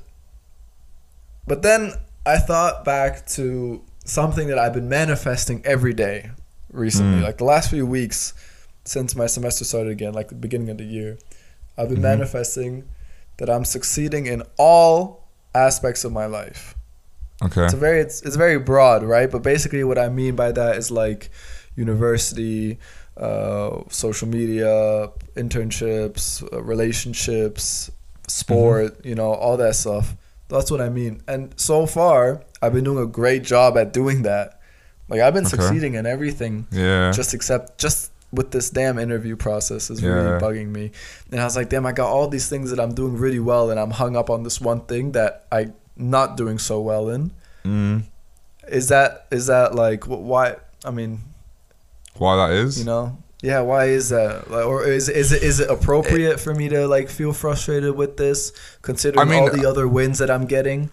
but 1.47 1.61
then 1.61 1.93
I 2.25 2.37
thought 2.37 2.83
back 2.85 3.25
to 3.37 3.81
something 4.05 4.47
that 4.49 4.59
I've 4.59 4.73
been 4.73 4.89
manifesting 4.89 5.61
every 5.65 5.93
day 5.93 6.31
recently, 6.71 7.19
Mm. 7.21 7.23
like 7.23 7.37
the 7.37 7.43
last 7.45 7.69
few 7.69 7.85
weeks 7.85 8.33
since 8.85 9.15
my 9.15 9.27
semester 9.27 9.63
started 9.65 9.91
again, 9.91 10.13
like 10.13 10.29
the 10.29 10.35
beginning 10.35 10.69
of 10.69 10.77
the 10.77 10.83
year. 10.85 11.17
I've 11.77 11.89
been 11.89 11.99
Mhm. 11.99 12.01
manifesting 12.13 12.83
that 13.37 13.49
I'm 13.49 13.65
succeeding 13.65 14.25
in 14.27 14.43
all 14.57 15.27
aspects 15.53 16.03
of 16.03 16.11
my 16.11 16.25
life. 16.25 16.73
Okay. 17.43 17.65
It's 17.65 17.73
a 17.73 17.77
very 17.77 17.99
it's, 18.01 18.21
it's 18.23 18.35
very 18.35 18.57
broad, 18.57 19.03
right? 19.03 19.29
But 19.29 19.43
basically 19.43 19.83
what 19.83 19.97
I 19.99 20.09
mean 20.09 20.35
by 20.35 20.51
that 20.53 20.77
is 20.77 20.89
like 20.89 21.29
university, 21.75 22.79
uh, 23.15 23.81
social 23.89 24.27
media, 24.27 25.09
internships, 25.35 26.41
uh, 26.51 26.61
relationships, 26.63 27.89
sport, 28.27 29.03
you 29.05 29.15
know, 29.15 29.31
all 29.33 29.57
that 29.57 29.75
stuff. 29.75 30.15
That's 30.49 30.71
what 30.71 30.79
I 30.81 30.89
mean. 30.89 31.21
And 31.27 31.53
so 31.57 31.85
far, 31.85 32.41
I've 32.61 32.73
been 32.73 32.83
doing 32.83 33.03
a 33.03 33.07
great 33.07 33.43
job 33.43 33.77
at 33.77 33.91
doing 33.93 34.21
that. 34.23 34.59
Like 35.09 35.21
I've 35.21 35.33
been 35.33 35.45
Okay. 35.45 35.55
succeeding 35.57 35.93
in 35.95 36.05
everything 36.05 36.67
Yeah. 36.71 37.11
just 37.11 37.33
except 37.33 37.77
just 37.79 38.11
with 38.31 38.51
this 38.51 38.69
damn 38.69 38.99
interview 38.99 39.35
process 39.37 39.89
is 39.89 40.03
really 40.03 40.31
bugging 40.41 40.67
me. 40.69 40.91
And 41.31 41.39
I 41.39 41.45
was 41.45 41.55
like, 41.55 41.69
damn, 41.69 41.85
I 41.85 41.93
got 41.93 42.09
all 42.09 42.27
these 42.27 42.49
things 42.49 42.69
that 42.71 42.79
I'm 42.79 42.93
doing 42.93 43.15
really 43.17 43.39
well, 43.39 43.69
and 43.71 43.79
I'm 43.79 43.91
hung 43.91 44.17
up 44.17 44.29
on 44.29 44.43
this 44.43 44.59
one 44.59 44.81
thing 44.81 45.13
that 45.13 45.45
I 45.51 45.71
not 45.95 46.35
doing 46.37 46.59
so 46.59 46.81
well 46.81 47.09
in. 47.09 47.31
mm. 47.65 48.03
Is 48.67 48.89
that 48.89 49.27
is 49.31 49.47
that 49.47 49.75
like 49.75 50.03
why? 50.05 50.57
I 50.83 50.91
mean, 50.91 51.19
Why 52.17 52.35
that 52.47 52.53
is? 52.53 52.77
you 52.77 52.83
know, 52.85 53.17
yeah. 53.41 53.61
Why 53.61 53.85
is 53.85 54.09
that? 54.09 54.49
Like, 54.49 54.65
or 54.65 54.83
is 54.85 55.09
is 55.09 55.31
it 55.31 55.43
is 55.43 55.59
it 55.59 55.69
appropriate 55.69 56.39
for 56.39 56.53
me 56.55 56.69
to 56.69 56.87
like 56.87 57.09
feel 57.09 57.33
frustrated 57.33 57.95
with 57.95 58.17
this, 58.17 58.51
considering 58.81 59.27
I 59.27 59.29
mean, 59.29 59.43
all 59.43 59.51
the 59.51 59.65
other 59.67 59.87
wins 59.87 60.19
that 60.19 60.29
I'm 60.31 60.45
getting? 60.45 60.89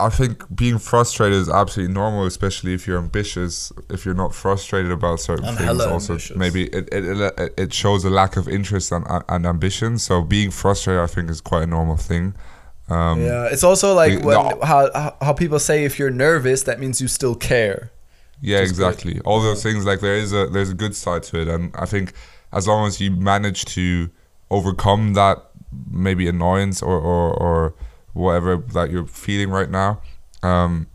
I 0.00 0.08
think 0.08 0.44
being 0.54 0.78
frustrated 0.78 1.38
is 1.38 1.48
absolutely 1.48 1.94
normal, 1.94 2.26
especially 2.26 2.74
if 2.74 2.84
you're 2.84 2.98
ambitious. 2.98 3.72
If 3.88 4.04
you're 4.04 4.14
not 4.16 4.34
frustrated 4.34 4.90
about 4.90 5.20
certain 5.20 5.44
I'm 5.44 5.54
things, 5.56 5.80
also 5.80 6.14
ambitious. 6.14 6.36
maybe 6.36 6.64
it, 6.66 6.88
it 6.92 7.04
it 7.38 7.54
it 7.56 7.72
shows 7.72 8.04
a 8.04 8.10
lack 8.10 8.36
of 8.36 8.48
interest 8.48 8.90
and 8.90 9.06
and 9.28 9.46
ambition. 9.46 9.98
So 9.98 10.22
being 10.22 10.50
frustrated, 10.50 11.00
I 11.00 11.06
think, 11.06 11.30
is 11.30 11.40
quite 11.40 11.62
a 11.62 11.66
normal 11.68 11.96
thing. 11.96 12.34
Um, 12.88 13.22
yeah, 13.22 13.46
it's 13.46 13.62
also 13.64 13.94
like 13.94 14.18
the- 14.20 14.26
when, 14.26 14.36
how 14.36 14.90
how- 14.92 15.16
how 15.22 15.32
people 15.32 15.58
say 15.60 15.84
if 15.84 15.98
you're 15.98 16.10
nervous, 16.10 16.64
that 16.64 16.80
means 16.80 17.00
you 17.00 17.06
still 17.08 17.34
care. 17.36 17.90
Yeah, 18.40 18.60
Which 18.60 18.70
is 18.70 18.78
good. 18.78 18.88
exactly. 18.88 19.20
All 19.20 19.40
those 19.40 19.62
things 19.62 19.84
like 19.86 20.00
there 20.00 20.16
is 20.16 20.32
a 20.32 20.46
there's 20.48 20.70
a 20.70 20.74
good 20.74 20.94
side 20.94 21.22
to 21.24 21.40
it, 21.40 21.48
and 21.48 21.74
I 21.76 21.86
think 21.86 22.12
as 22.52 22.66
long 22.68 22.86
as 22.86 23.00
you 23.00 23.10
manage 23.10 23.64
to 23.66 24.10
overcome 24.50 25.14
that 25.14 25.38
maybe 25.90 26.28
annoyance 26.28 26.82
or 26.82 26.98
or, 26.98 27.32
or 27.34 27.74
whatever 28.12 28.56
that 28.56 28.90
you're 28.90 29.06
feeling 29.06 29.50
right 29.50 29.70
now, 29.70 30.00
um, 30.42 30.86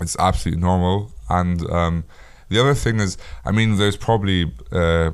it's 0.00 0.16
absolutely 0.18 0.60
normal. 0.62 1.12
And 1.28 1.68
um, 1.70 2.04
the 2.48 2.60
other 2.60 2.74
thing 2.74 3.00
is, 3.00 3.16
I 3.44 3.50
mean, 3.52 3.76
there's 3.76 3.96
probably 3.96 4.52
uh, 4.72 5.12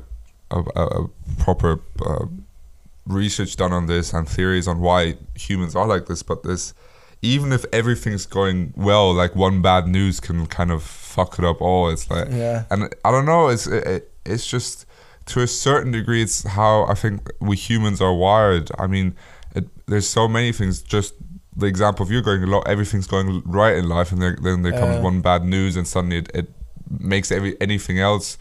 a, 0.51 0.59
a, 0.75 0.83
a 1.03 1.07
proper 1.39 1.79
uh, 2.05 2.25
research 3.05 3.55
done 3.55 3.73
on 3.73 3.85
this 3.87 4.13
and 4.13 4.27
theories 4.27 4.67
on 4.67 4.79
why 4.79 5.15
humans 5.35 5.75
are 5.75 5.87
like 5.87 6.05
this, 6.07 6.23
but 6.23 6.43
this 6.43 6.73
even 7.21 7.51
if 7.53 7.65
everything's 7.71 8.25
going 8.25 8.73
well, 8.75 9.13
like 9.13 9.35
one 9.35 9.61
bad 9.61 9.87
news 9.87 10.19
can 10.19 10.47
kind 10.47 10.71
of 10.71 10.81
fuck 10.83 11.37
it 11.39 11.45
up 11.45 11.61
all. 11.61 11.89
It's 11.89 12.09
like, 12.09 12.27
Yeah. 12.29 12.65
and 12.71 12.93
I 13.05 13.11
don't 13.11 13.25
know. 13.25 13.47
It's 13.49 13.67
it, 13.67 14.11
it's 14.25 14.47
just 14.47 14.85
to 15.27 15.41
a 15.41 15.47
certain 15.47 15.91
degree, 15.91 16.21
it's 16.23 16.43
how 16.43 16.85
I 16.85 16.95
think 16.95 17.29
we 17.39 17.55
humans 17.55 18.01
are 18.01 18.13
wired. 18.13 18.71
I 18.79 18.87
mean, 18.87 19.15
it, 19.55 19.65
there's 19.87 20.07
so 20.07 20.27
many 20.27 20.51
things. 20.51 20.81
Just 20.81 21.13
the 21.55 21.67
example 21.67 22.03
of 22.03 22.11
you 22.11 22.21
going 22.21 22.43
a 22.43 22.47
lot, 22.47 22.67
everything's 22.67 23.07
going 23.07 23.43
right 23.45 23.75
in 23.75 23.87
life, 23.87 24.11
and 24.11 24.21
then 24.21 24.63
there 24.63 24.71
comes 24.71 24.95
Yeah. 24.95 25.01
one 25.01 25.21
bad 25.21 25.43
news, 25.43 25.75
and 25.75 25.87
suddenly 25.87 26.17
it, 26.19 26.31
it 26.33 26.49
makes 26.89 27.31
every 27.31 27.55
anything 27.61 27.99
else. 27.99 28.37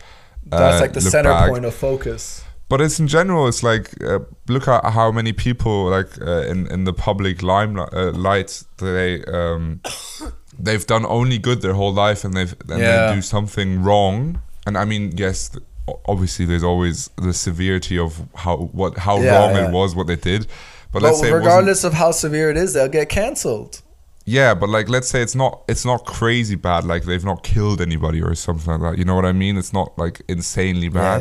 That's 0.46 0.78
uh, 0.78 0.80
like 0.80 0.92
the 0.94 1.00
center 1.02 1.34
point 1.49 1.64
of 1.66 1.75
focus. 1.75 2.44
But 2.71 2.81
it's 2.81 2.99
in 3.00 3.09
general. 3.09 3.49
It's 3.49 3.62
like 3.62 3.87
uh, 4.11 4.21
look 4.49 4.67
at 4.69 4.83
how 4.99 5.11
many 5.12 5.33
people 5.33 5.91
like 5.97 6.12
uh, 6.21 6.43
in 6.53 6.67
in 6.75 6.85
the 6.85 6.93
public 6.93 7.43
limelight 7.43 7.93
uh, 7.93 8.12
light 8.29 8.62
they 8.79 9.25
um, 9.25 9.81
they've 10.67 10.87
done 10.87 11.05
only 11.07 11.39
good 11.39 11.61
their 11.62 11.75
whole 11.75 11.93
life, 11.93 12.25
and 12.25 12.33
they've 12.35 12.55
and 12.71 12.81
Yeah. 12.81 13.09
they 13.09 13.15
do 13.17 13.23
something 13.23 13.83
wrong. 13.83 14.41
And 14.67 14.77
I 14.79 14.85
mean, 14.85 15.12
yes, 15.17 15.49
th- 15.50 15.65
obviously 16.07 16.45
there's 16.47 16.62
always 16.73 17.11
the 17.17 17.33
severity 17.33 17.99
of 17.99 18.11
how 18.35 18.57
what 18.81 18.99
how 18.99 19.17
Yeah, 19.21 19.35
wrong 19.39 19.55
yeah. 19.57 19.69
it 19.69 19.73
was 19.73 19.95
what 19.97 20.07
they 20.07 20.17
did. 20.17 20.47
But, 20.93 21.00
But 21.00 21.03
let's 21.03 21.21
say 21.21 21.33
regardless 21.33 21.85
of 21.85 21.93
how 21.95 22.12
severe 22.12 22.50
it 22.50 22.57
is, 22.57 22.73
they'll 22.75 22.89
get 23.00 23.09
canceled. 23.09 23.83
yeah, 24.27 24.55
but 24.61 24.69
like 24.69 24.89
let's 24.89 25.09
say 25.09 25.23
it's 25.23 25.35
not 25.35 25.62
it's 25.69 25.85
not 25.85 26.05
crazy 26.05 26.57
bad. 26.57 26.85
Like 26.85 27.03
they've 27.05 27.25
not 27.33 27.43
killed 27.43 27.81
anybody 27.81 28.21
or 28.23 28.35
something 28.37 28.73
like 28.73 28.83
that. 28.93 28.99
You 28.99 29.05
know 29.05 29.17
what 29.17 29.25
I 29.25 29.33
mean? 29.33 29.57
It's 29.59 29.73
not 29.73 29.89
like 29.99 30.23
insanely 30.29 30.89
bad. 30.89 31.21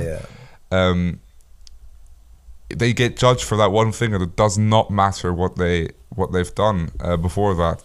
Um, 0.72 1.20
they 2.76 2.94
get 2.94 3.18
judged 3.18 3.44
for 3.44 3.58
that 3.58 3.72
one 3.72 3.92
thing, 3.92 4.14
and 4.14 4.24
it 4.24 4.36
does 4.36 4.58
not 4.58 4.90
matter 4.92 5.34
what 5.34 5.56
they 5.58 5.90
what 6.10 6.32
they've 6.32 6.54
done 6.56 6.92
uh, 7.00 7.18
before 7.18 7.54
that. 7.56 7.84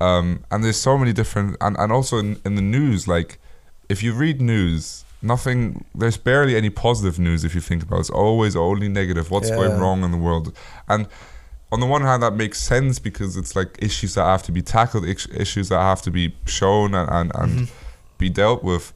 Um, 0.00 0.44
and 0.50 0.64
there's 0.64 0.76
so 0.76 0.98
many 0.98 1.12
different, 1.12 1.56
and, 1.60 1.76
and 1.78 1.92
also 1.92 2.18
in, 2.18 2.40
in 2.44 2.54
the 2.56 2.62
news, 2.62 3.06
like 3.06 3.38
if 3.88 4.02
you 4.02 4.12
read 4.12 4.40
news, 4.40 5.04
nothing, 5.22 5.84
there's 5.94 6.16
barely 6.16 6.56
any 6.56 6.70
positive 6.70 7.18
news 7.20 7.44
if 7.44 7.54
you 7.54 7.60
think 7.60 7.82
about 7.84 7.96
it. 7.96 8.00
It's 8.00 8.10
always 8.10 8.56
only 8.56 8.88
negative. 8.88 9.30
What's 9.30 9.48
Yeah. 9.48 9.56
going 9.56 9.78
wrong 9.80 10.02
in 10.02 10.10
the 10.10 10.16
world? 10.18 10.56
And 10.88 11.06
on 11.70 11.80
the 11.80 11.86
one 11.86 12.02
hand, 12.02 12.22
that 12.22 12.34
makes 12.34 12.60
sense 12.60 12.98
because 12.98 13.36
it's 13.36 13.54
like 13.54 13.78
issues 13.80 14.14
that 14.14 14.24
have 14.24 14.42
to 14.44 14.52
be 14.52 14.60
tackled, 14.62 15.04
is- 15.06 15.28
issues 15.32 15.68
that 15.68 15.78
have 15.80 16.02
to 16.02 16.10
be 16.10 16.34
shown 16.46 16.94
and, 16.94 17.08
and, 17.10 17.32
and 17.34 17.70
be 18.18 18.28
dealt 18.28 18.64
with. 18.64 18.92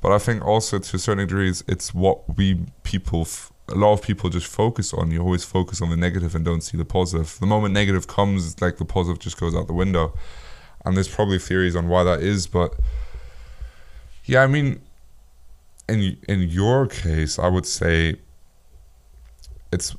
But 0.00 0.12
I 0.12 0.18
think 0.18 0.44
also 0.44 0.78
to 0.78 0.96
a 0.96 0.98
certain 0.98 1.26
degree, 1.26 1.48
it's, 1.50 1.62
it's 1.68 1.94
what 1.94 2.36
we 2.36 2.66
people, 2.82 3.22
f- 3.22 3.47
a 3.68 3.74
lot 3.74 3.92
of 3.92 4.02
people 4.02 4.30
just 4.30 4.46
focus 4.46 4.92
on. 4.94 5.10
You 5.10 5.20
always 5.20 5.44
focus 5.44 5.82
on 5.82 5.90
the 5.90 5.96
negative 5.96 6.34
and 6.34 6.44
don't 6.44 6.62
see 6.62 6.76
the 6.76 6.84
positive. 6.84 7.38
The 7.38 7.46
moment 7.46 7.74
negative 7.74 8.06
comes, 8.06 8.52
it's 8.52 8.62
like 8.62 8.78
the 8.78 8.84
positive 8.84 9.18
just 9.18 9.38
goes 9.38 9.54
out 9.54 9.66
the 9.66 9.74
window. 9.74 10.14
And 10.84 10.96
there's 10.96 11.08
probably 11.08 11.38
theories 11.38 11.76
on 11.76 11.88
why 11.88 12.04
that 12.04 12.20
is, 12.20 12.46
but 12.46 12.74
yeah, 14.24 14.42
I 14.42 14.46
mean, 14.46 14.80
in 15.88 16.18
in 16.28 16.40
your 16.42 16.86
case, 16.86 17.38
I 17.38 17.48
would 17.48 17.66
say 17.66 18.16
it's 19.72 19.96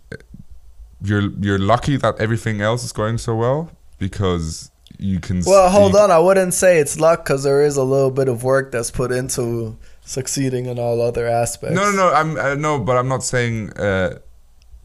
you're 1.01 1.31
you're 1.39 1.59
lucky 1.59 1.97
that 1.97 2.19
everything 2.19 2.61
else 2.61 2.83
is 2.83 2.91
going 2.91 3.17
so 3.17 3.35
well 3.35 3.71
because 3.97 4.71
you 4.99 5.19
can. 5.19 5.41
Well, 5.45 5.69
hold 5.69 5.95
on. 5.95 6.11
I 6.11 6.19
wouldn't 6.19 6.53
say 6.53 6.79
it's 6.79 6.99
luck 6.99 7.23
because 7.23 7.43
there 7.43 7.63
is 7.63 7.77
a 7.77 7.83
little 7.83 8.11
bit 8.11 8.27
of 8.27 8.43
work 8.43 8.71
that's 8.71 8.91
put 8.91 9.11
into 9.11 9.77
succeeding 10.05 10.65
in 10.65 10.79
all 10.79 11.01
other 11.01 11.27
aspects. 11.27 11.75
No, 11.75 11.91
no, 11.91 11.97
no. 11.97 12.13
I'm 12.13 12.37
uh, 12.37 12.55
no, 12.55 12.79
but 12.79 12.97
I'm 12.97 13.07
not 13.07 13.23
saying. 13.23 13.71
Uh, 13.77 14.19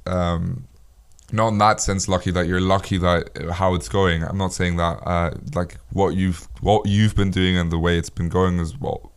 um, 0.06 0.66
not 1.32 1.48
in 1.48 1.58
that 1.58 1.80
sense 1.80 2.06
lucky 2.06 2.30
that 2.30 2.46
you're 2.46 2.60
lucky 2.60 2.98
that 2.98 3.30
uh, 3.42 3.52
how 3.52 3.74
it's 3.74 3.88
going. 3.88 4.22
I'm 4.22 4.38
not 4.38 4.52
saying 4.52 4.76
that. 4.76 4.98
Uh, 5.04 5.30
like 5.54 5.78
what 5.92 6.14
you've 6.14 6.46
what 6.60 6.86
you've 6.86 7.16
been 7.16 7.30
doing 7.30 7.56
and 7.56 7.72
the 7.72 7.78
way 7.78 7.98
it's 7.98 8.10
been 8.10 8.28
going 8.28 8.58
is 8.60 8.78
well, 8.78 9.10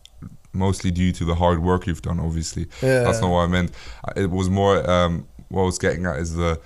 mostly 0.52 0.90
due 0.90 1.12
to 1.12 1.24
the 1.24 1.34
hard 1.34 1.62
work 1.62 1.86
you've 1.86 2.02
done. 2.02 2.18
Obviously, 2.18 2.66
Yeah. 2.82 3.04
that's 3.04 3.20
not 3.20 3.30
what 3.30 3.40
I 3.40 3.46
meant. 3.46 3.70
It 4.16 4.30
was 4.30 4.48
more. 4.48 4.88
Um, 4.90 5.26
what 5.48 5.62
I 5.62 5.66
was 5.66 5.78
getting 5.78 6.06
at 6.06 6.16
is 6.18 6.34
the 6.34 6.60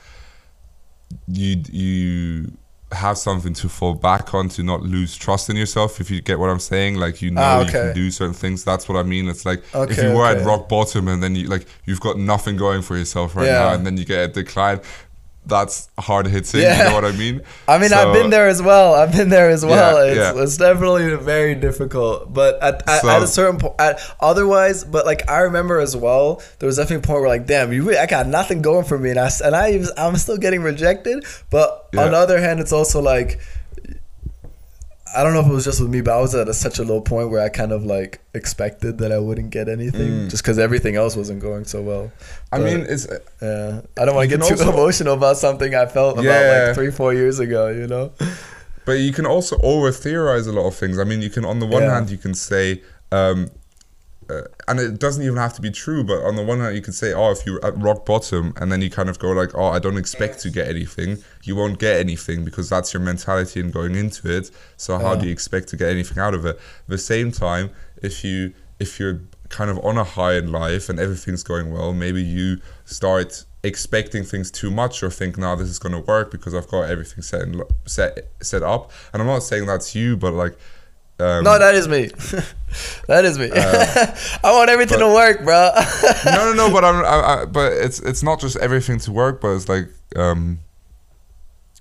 you 1.28 1.62
you 1.70 2.52
have 2.92 3.16
something 3.18 3.52
to 3.54 3.68
fall 3.68 3.94
back 3.94 4.34
on 4.34 4.48
to 4.50 4.62
not 4.62 4.82
lose 4.82 5.16
trust 5.16 5.48
in 5.50 5.56
yourself 5.56 6.00
if 6.00 6.10
you 6.10 6.20
get 6.20 6.38
what 6.38 6.50
i'm 6.50 6.58
saying 6.60 6.96
like 6.96 7.22
you 7.22 7.30
know 7.30 7.40
Ah, 7.42 7.60
you 7.62 7.70
can 7.70 7.94
do 7.94 8.10
certain 8.10 8.34
things 8.34 8.64
that's 8.64 8.88
what 8.88 8.96
i 8.98 9.02
mean 9.02 9.28
it's 9.28 9.44
like 9.44 9.62
if 9.74 9.96
you 10.02 10.12
were 10.12 10.26
at 10.26 10.44
rock 10.44 10.68
bottom 10.68 11.08
and 11.08 11.22
then 11.22 11.34
you 11.34 11.46
like 11.48 11.66
you've 11.86 12.00
got 12.00 12.18
nothing 12.18 12.56
going 12.56 12.82
for 12.82 12.96
yourself 12.96 13.34
right 13.36 13.46
Yeah. 13.46 13.58
now 13.60 13.74
and 13.74 13.86
then 13.86 13.96
you 13.96 14.04
get 14.04 14.30
a 14.30 14.32
decline 14.32 14.80
that's 15.44 15.88
hard 15.98 16.26
hitting 16.28 16.60
you 16.60 16.66
know 16.68 16.94
what 16.94 17.04
i 17.04 17.10
mean 17.12 17.42
I 17.68 17.78
mean, 17.78 17.88
So- 17.88 17.96
I've 17.98 18.14
been 18.14 18.30
there 18.30 18.48
as 18.48 18.60
well. 18.62 18.94
I've 18.94 19.12
been 19.12 19.28
there 19.28 19.48
as 19.50 19.64
well. 19.64 20.04
Yeah, 20.06 20.12
it's, 20.12 20.36
yeah. 20.36 20.42
it's 20.42 20.56
definitely 20.56 21.14
very 21.16 21.54
difficult. 21.54 22.32
But 22.32 22.62
at, 22.62 22.88
at, 22.88 23.00
So- 23.02 23.08
at 23.08 23.22
a 23.22 23.26
certain 23.26 23.58
point, 23.58 23.74
at, 23.78 24.00
otherwise, 24.20 24.84
but 24.84 25.04
like 25.06 25.28
I 25.28 25.40
remember 25.40 25.80
as 25.80 25.96
well, 25.96 26.42
there 26.58 26.66
was 26.66 26.76
definitely 26.76 27.04
a 27.04 27.06
point 27.06 27.20
where 27.20 27.28
like, 27.28 27.46
damn, 27.46 27.72
you, 27.72 27.96
I 27.96 28.06
got 28.06 28.26
nothing 28.26 28.62
going 28.62 28.84
for 28.84 28.98
me, 28.98 29.10
and 29.10 29.18
I 29.18 29.30
and 29.44 29.54
I 29.56 29.80
I'm 29.96 30.16
still 30.16 30.36
getting 30.36 30.62
rejected. 30.62 31.24
But 31.50 31.88
Yeah. 31.92 32.04
on 32.04 32.10
the 32.12 32.18
other 32.18 32.38
hand, 32.40 32.60
it's 32.60 32.72
also 32.72 33.00
like. 33.00 33.40
I 35.14 35.22
don't 35.22 35.34
know 35.34 35.40
if 35.40 35.46
it 35.46 35.52
was 35.52 35.64
just 35.64 35.80
with 35.80 35.90
me, 35.90 36.00
but 36.00 36.16
I 36.16 36.20
was 36.20 36.34
at 36.34 36.48
a, 36.48 36.54
such 36.54 36.78
a 36.78 36.84
low 36.84 37.00
point 37.00 37.30
where 37.30 37.40
I 37.42 37.48
kind 37.48 37.72
of 37.72 37.84
like 37.84 38.20
expected 38.34 38.98
that 38.98 39.12
I 39.12 39.18
wouldn't 39.18 39.50
get 39.50 39.68
anything 39.68 40.08
Mm. 40.10 40.30
just 40.30 40.42
because 40.42 40.58
everything 40.58 40.96
else 40.96 41.16
wasn't 41.16 41.40
going 41.40 41.64
so 41.64 41.82
well. 41.82 42.10
i 42.52 42.58
mean 42.58 42.86
it's 42.88 43.06
yeah, 43.42 43.80
I 43.98 44.04
don't 44.04 44.14
want 44.14 44.30
to 44.30 44.36
get 44.36 44.44
too 44.46 44.54
also- 44.54 44.72
emotional 44.72 45.14
about 45.14 45.36
something 45.36 45.74
I 45.74 45.86
felt 45.86 46.18
about 46.18 46.66
like 46.66 46.74
three, 46.74 46.90
four 46.90 47.12
years 47.14 47.38
ago. 47.40 47.68
You 47.68 47.86
know? 47.86 48.12
But 48.84 48.94
you 49.00 49.12
can 49.12 49.26
also 49.26 49.58
over 49.62 49.92
theorize 49.92 50.46
a 50.46 50.52
lot 50.52 50.66
of 50.66 50.74
things. 50.74 50.98
I 50.98 51.04
mean, 51.04 51.22
you 51.22 51.30
can 51.30 51.44
on 51.44 51.58
the 51.60 51.66
one 51.66 51.82
Yeah. 51.82 51.94
hand 51.94 52.10
you 52.10 52.18
can 52.18 52.34
say, 52.34 52.82
um, 53.12 53.48
uh, 54.32 54.42
and 54.68 54.80
it 54.80 54.98
doesn't 54.98 55.22
even 55.22 55.36
have 55.36 55.54
to 55.54 55.60
be 55.62 55.70
true. 55.70 56.02
But 56.04 56.22
on 56.24 56.36
the 56.36 56.42
one 56.42 56.60
hand, 56.60 56.74
you 56.74 56.82
can 56.82 56.92
say, 56.92 57.12
oh, 57.12 57.30
if 57.30 57.44
you're 57.46 57.64
at 57.64 57.76
rock 57.80 58.06
bottom, 58.06 58.52
and 58.56 58.70
then 58.72 58.80
you 58.82 58.90
kind 58.90 59.08
of 59.08 59.18
go 59.18 59.30
like, 59.32 59.54
oh, 59.54 59.66
I 59.66 59.78
don't 59.78 59.96
expect 59.98 60.40
to 60.40 60.50
get 60.50 60.68
anything. 60.68 61.18
You 61.42 61.56
won't 61.56 61.78
get 61.78 62.00
anything 62.00 62.44
because 62.44 62.68
that's 62.68 62.92
your 62.94 63.02
mentality 63.02 63.60
and 63.60 63.72
going 63.72 63.94
into 63.94 64.30
it. 64.34 64.50
So 64.76 64.98
how 64.98 65.12
Yeah. 65.14 65.20
do 65.20 65.26
you 65.26 65.32
expect 65.32 65.68
to 65.68 65.76
get 65.76 65.88
anything 65.90 66.18
out 66.18 66.34
of 66.34 66.44
it? 66.46 66.56
At 66.56 66.88
the 66.88 66.98
same 66.98 67.30
time, 67.32 67.70
if 68.02 68.24
you 68.24 68.52
if 68.80 68.98
you're 68.98 69.20
kind 69.48 69.70
of 69.70 69.78
on 69.84 69.96
a 69.98 70.02
high 70.04 70.34
in 70.34 70.50
life 70.50 70.88
and 70.88 70.98
everything's 70.98 71.42
going 71.42 71.72
well, 71.72 71.92
maybe 71.92 72.22
you 72.22 72.58
start 72.84 73.44
expecting 73.62 74.24
things 74.24 74.50
too 74.50 74.70
much 74.70 75.02
or 75.04 75.10
think, 75.10 75.38
now 75.38 75.54
this 75.54 75.68
is 75.68 75.78
going 75.78 75.92
to 75.92 76.00
work 76.00 76.32
because 76.32 76.52
I've 76.52 76.66
got 76.66 76.90
everything 76.90 77.22
set 77.22 77.42
and 77.42 77.62
set 77.84 78.28
set 78.40 78.62
up. 78.62 78.90
And 79.12 79.22
I'm 79.22 79.28
not 79.28 79.42
saying 79.44 79.66
that's 79.66 79.94
you, 79.94 80.16
but 80.16 80.32
like, 80.32 80.56
um, 81.18 81.44
No, 81.44 81.58
that 81.58 81.74
is 81.74 81.88
me. 81.88 82.06
that 83.08 83.24
is 83.24 83.38
me. 83.38 83.50
I 83.54 84.52
want 84.52 84.70
everything 84.70 84.98
but- 84.98 85.08
to 85.08 85.14
work, 85.14 85.44
bro. 85.44 85.70
no, 86.24 86.52
no, 86.52 86.54
no. 86.54 86.72
But 86.72 86.84
I'm, 86.84 87.04
I, 87.04 87.42
I, 87.42 87.44
but 87.44 87.72
it's 87.72 88.00
it's 88.00 88.22
not 88.22 88.40
just 88.40 88.56
everything 88.58 88.98
to 89.00 89.12
work, 89.12 89.40
but 89.40 89.50
it's 89.54 89.68
like, 89.68 89.88
um, 90.16 90.60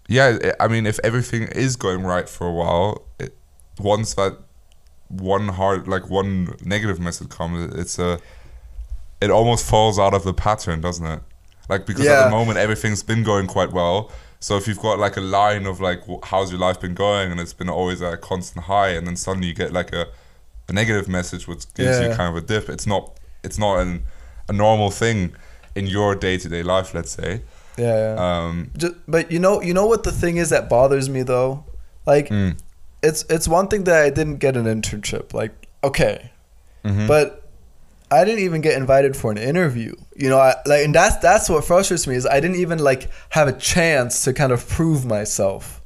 yeah. 0.08 0.54
I 0.60 0.68
mean, 0.68 0.86
if 0.86 1.00
everything 1.04 1.44
is 1.44 1.76
going 1.76 2.04
right 2.04 2.28
for 2.28 2.48
a 2.48 2.52
while, 2.52 3.04
it, 3.20 3.36
once 3.80 4.14
that 4.16 4.38
one 5.08 5.50
hard, 5.50 5.88
like 5.88 6.10
one 6.10 6.56
negative 6.64 7.00
message 7.00 7.30
comes, 7.30 7.74
it's 7.76 8.00
a, 8.00 8.20
it 9.22 9.30
almost 9.30 9.66
falls 9.66 10.00
out 10.00 10.14
of 10.14 10.24
the 10.24 10.34
pattern, 10.34 10.82
doesn't 10.82 11.06
it? 11.06 11.22
Like 11.70 11.86
because 11.86 12.06
at 12.06 12.26
the 12.26 12.32
moment 12.32 12.58
everything's 12.58 13.04
been 13.04 13.24
going 13.24 13.48
quite 13.48 13.72
well. 13.72 14.12
So 14.42 14.58
if 14.58 14.68
you've 14.68 14.80
got 14.80 14.98
like 14.98 15.18
a 15.18 15.22
line 15.22 15.68
of 15.68 15.80
like, 15.80 16.02
how's 16.24 16.52
your 16.52 16.60
life 16.60 16.82
been 16.82 16.96
going, 16.96 17.32
and 17.32 17.40
it's 17.40 17.54
been 17.54 17.70
always 17.70 18.02
at 18.02 18.14
a 18.14 18.18
constant 18.18 18.66
high, 18.66 18.90
and 18.90 19.06
then 19.08 19.16
suddenly 19.16 19.48
you 19.48 19.54
get 19.54 19.72
like 19.72 19.94
a, 19.94 20.08
a 20.68 20.74
negative 20.74 21.08
message, 21.08 21.48
which 21.48 21.72
gives 21.76 22.00
you 22.00 22.08
kind 22.16 22.36
of 22.36 22.44
a 22.44 22.46
dip. 22.46 22.68
It's 22.68 22.88
not, 22.88 23.18
it's 23.44 23.60
not 23.60 23.80
an, 23.80 24.04
a 24.50 24.54
normal 24.54 24.90
thing 24.90 25.36
in 25.76 25.86
your 25.86 26.16
day 26.16 26.38
to 26.40 26.50
day 26.50 26.64
life. 26.64 26.96
Let's 26.96 27.12
say. 27.12 27.44
yeah, 27.78 28.16
yeah. 28.16 28.40
Um, 28.46 28.72
Just, 28.76 28.96
but 29.08 29.32
you 29.32 29.38
know, 29.40 29.62
you 29.62 29.76
know 29.76 29.86
what 29.86 30.04
the 30.04 30.12
thing 30.12 30.38
is 30.38 30.50
that 30.50 30.68
bothers 30.70 31.08
me 31.08 31.22
though. 31.22 31.64
Like, 32.08 32.30
mm, 32.30 32.58
it's 33.04 33.24
it's 33.30 33.48
one 33.48 33.68
thing 33.68 33.84
that 33.84 34.04
I 34.04 34.10
didn't 34.10 34.38
get 34.38 34.58
an 34.58 34.66
internship. 34.66 35.36
Like, 35.36 35.68
okay, 35.84 36.32
mhm. 36.84 37.08
but 37.08 37.41
I 38.12 38.26
didn't 38.26 38.42
even 38.42 38.62
get 38.62 38.78
invited 38.78 39.16
for 39.16 39.32
an 39.32 39.38
interview. 39.38 39.96
You 40.16 40.30
know, 40.30 40.38
I, 40.40 40.56
like, 40.66 40.84
and 40.86 40.94
that's 40.94 41.16
that's 41.18 41.50
what 41.50 41.64
frustrates 41.64 42.06
me 42.06 42.16
is 42.16 42.26
I 42.26 42.40
didn't 42.40 42.58
even 42.58 42.80
like 42.80 43.10
have 43.30 43.48
a 43.48 43.54
chance 43.54 44.24
to 44.26 44.34
kind 44.34 44.52
of 44.52 44.68
prove 44.68 45.06
myself. 45.06 45.82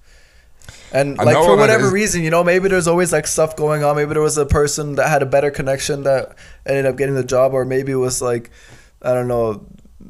And 0.91 1.17
like 1.17 1.35
for 1.45 1.55
whatever 1.57 1.89
reason, 1.91 2.23
you 2.23 2.29
know, 2.29 2.43
maybe 2.43 2.69
there's 2.69 2.87
always 2.87 3.11
like 3.11 3.27
stuff 3.27 3.55
going 3.55 3.83
on. 3.83 3.95
Maybe 3.95 4.13
there 4.13 4.21
was 4.21 4.37
a 4.37 4.45
person 4.45 4.95
that 4.95 5.09
had 5.09 5.21
a 5.21 5.25
better 5.25 5.51
connection 5.51 6.03
that 6.03 6.35
ended 6.65 6.85
up 6.85 6.95
getting 6.95 7.15
the 7.15 7.23
job, 7.23 7.53
or 7.53 7.65
maybe 7.65 7.91
it 7.91 7.95
was 7.95 8.21
like, 8.21 8.49
I 9.01 9.13
don't 9.13 9.27
know, 9.27 9.65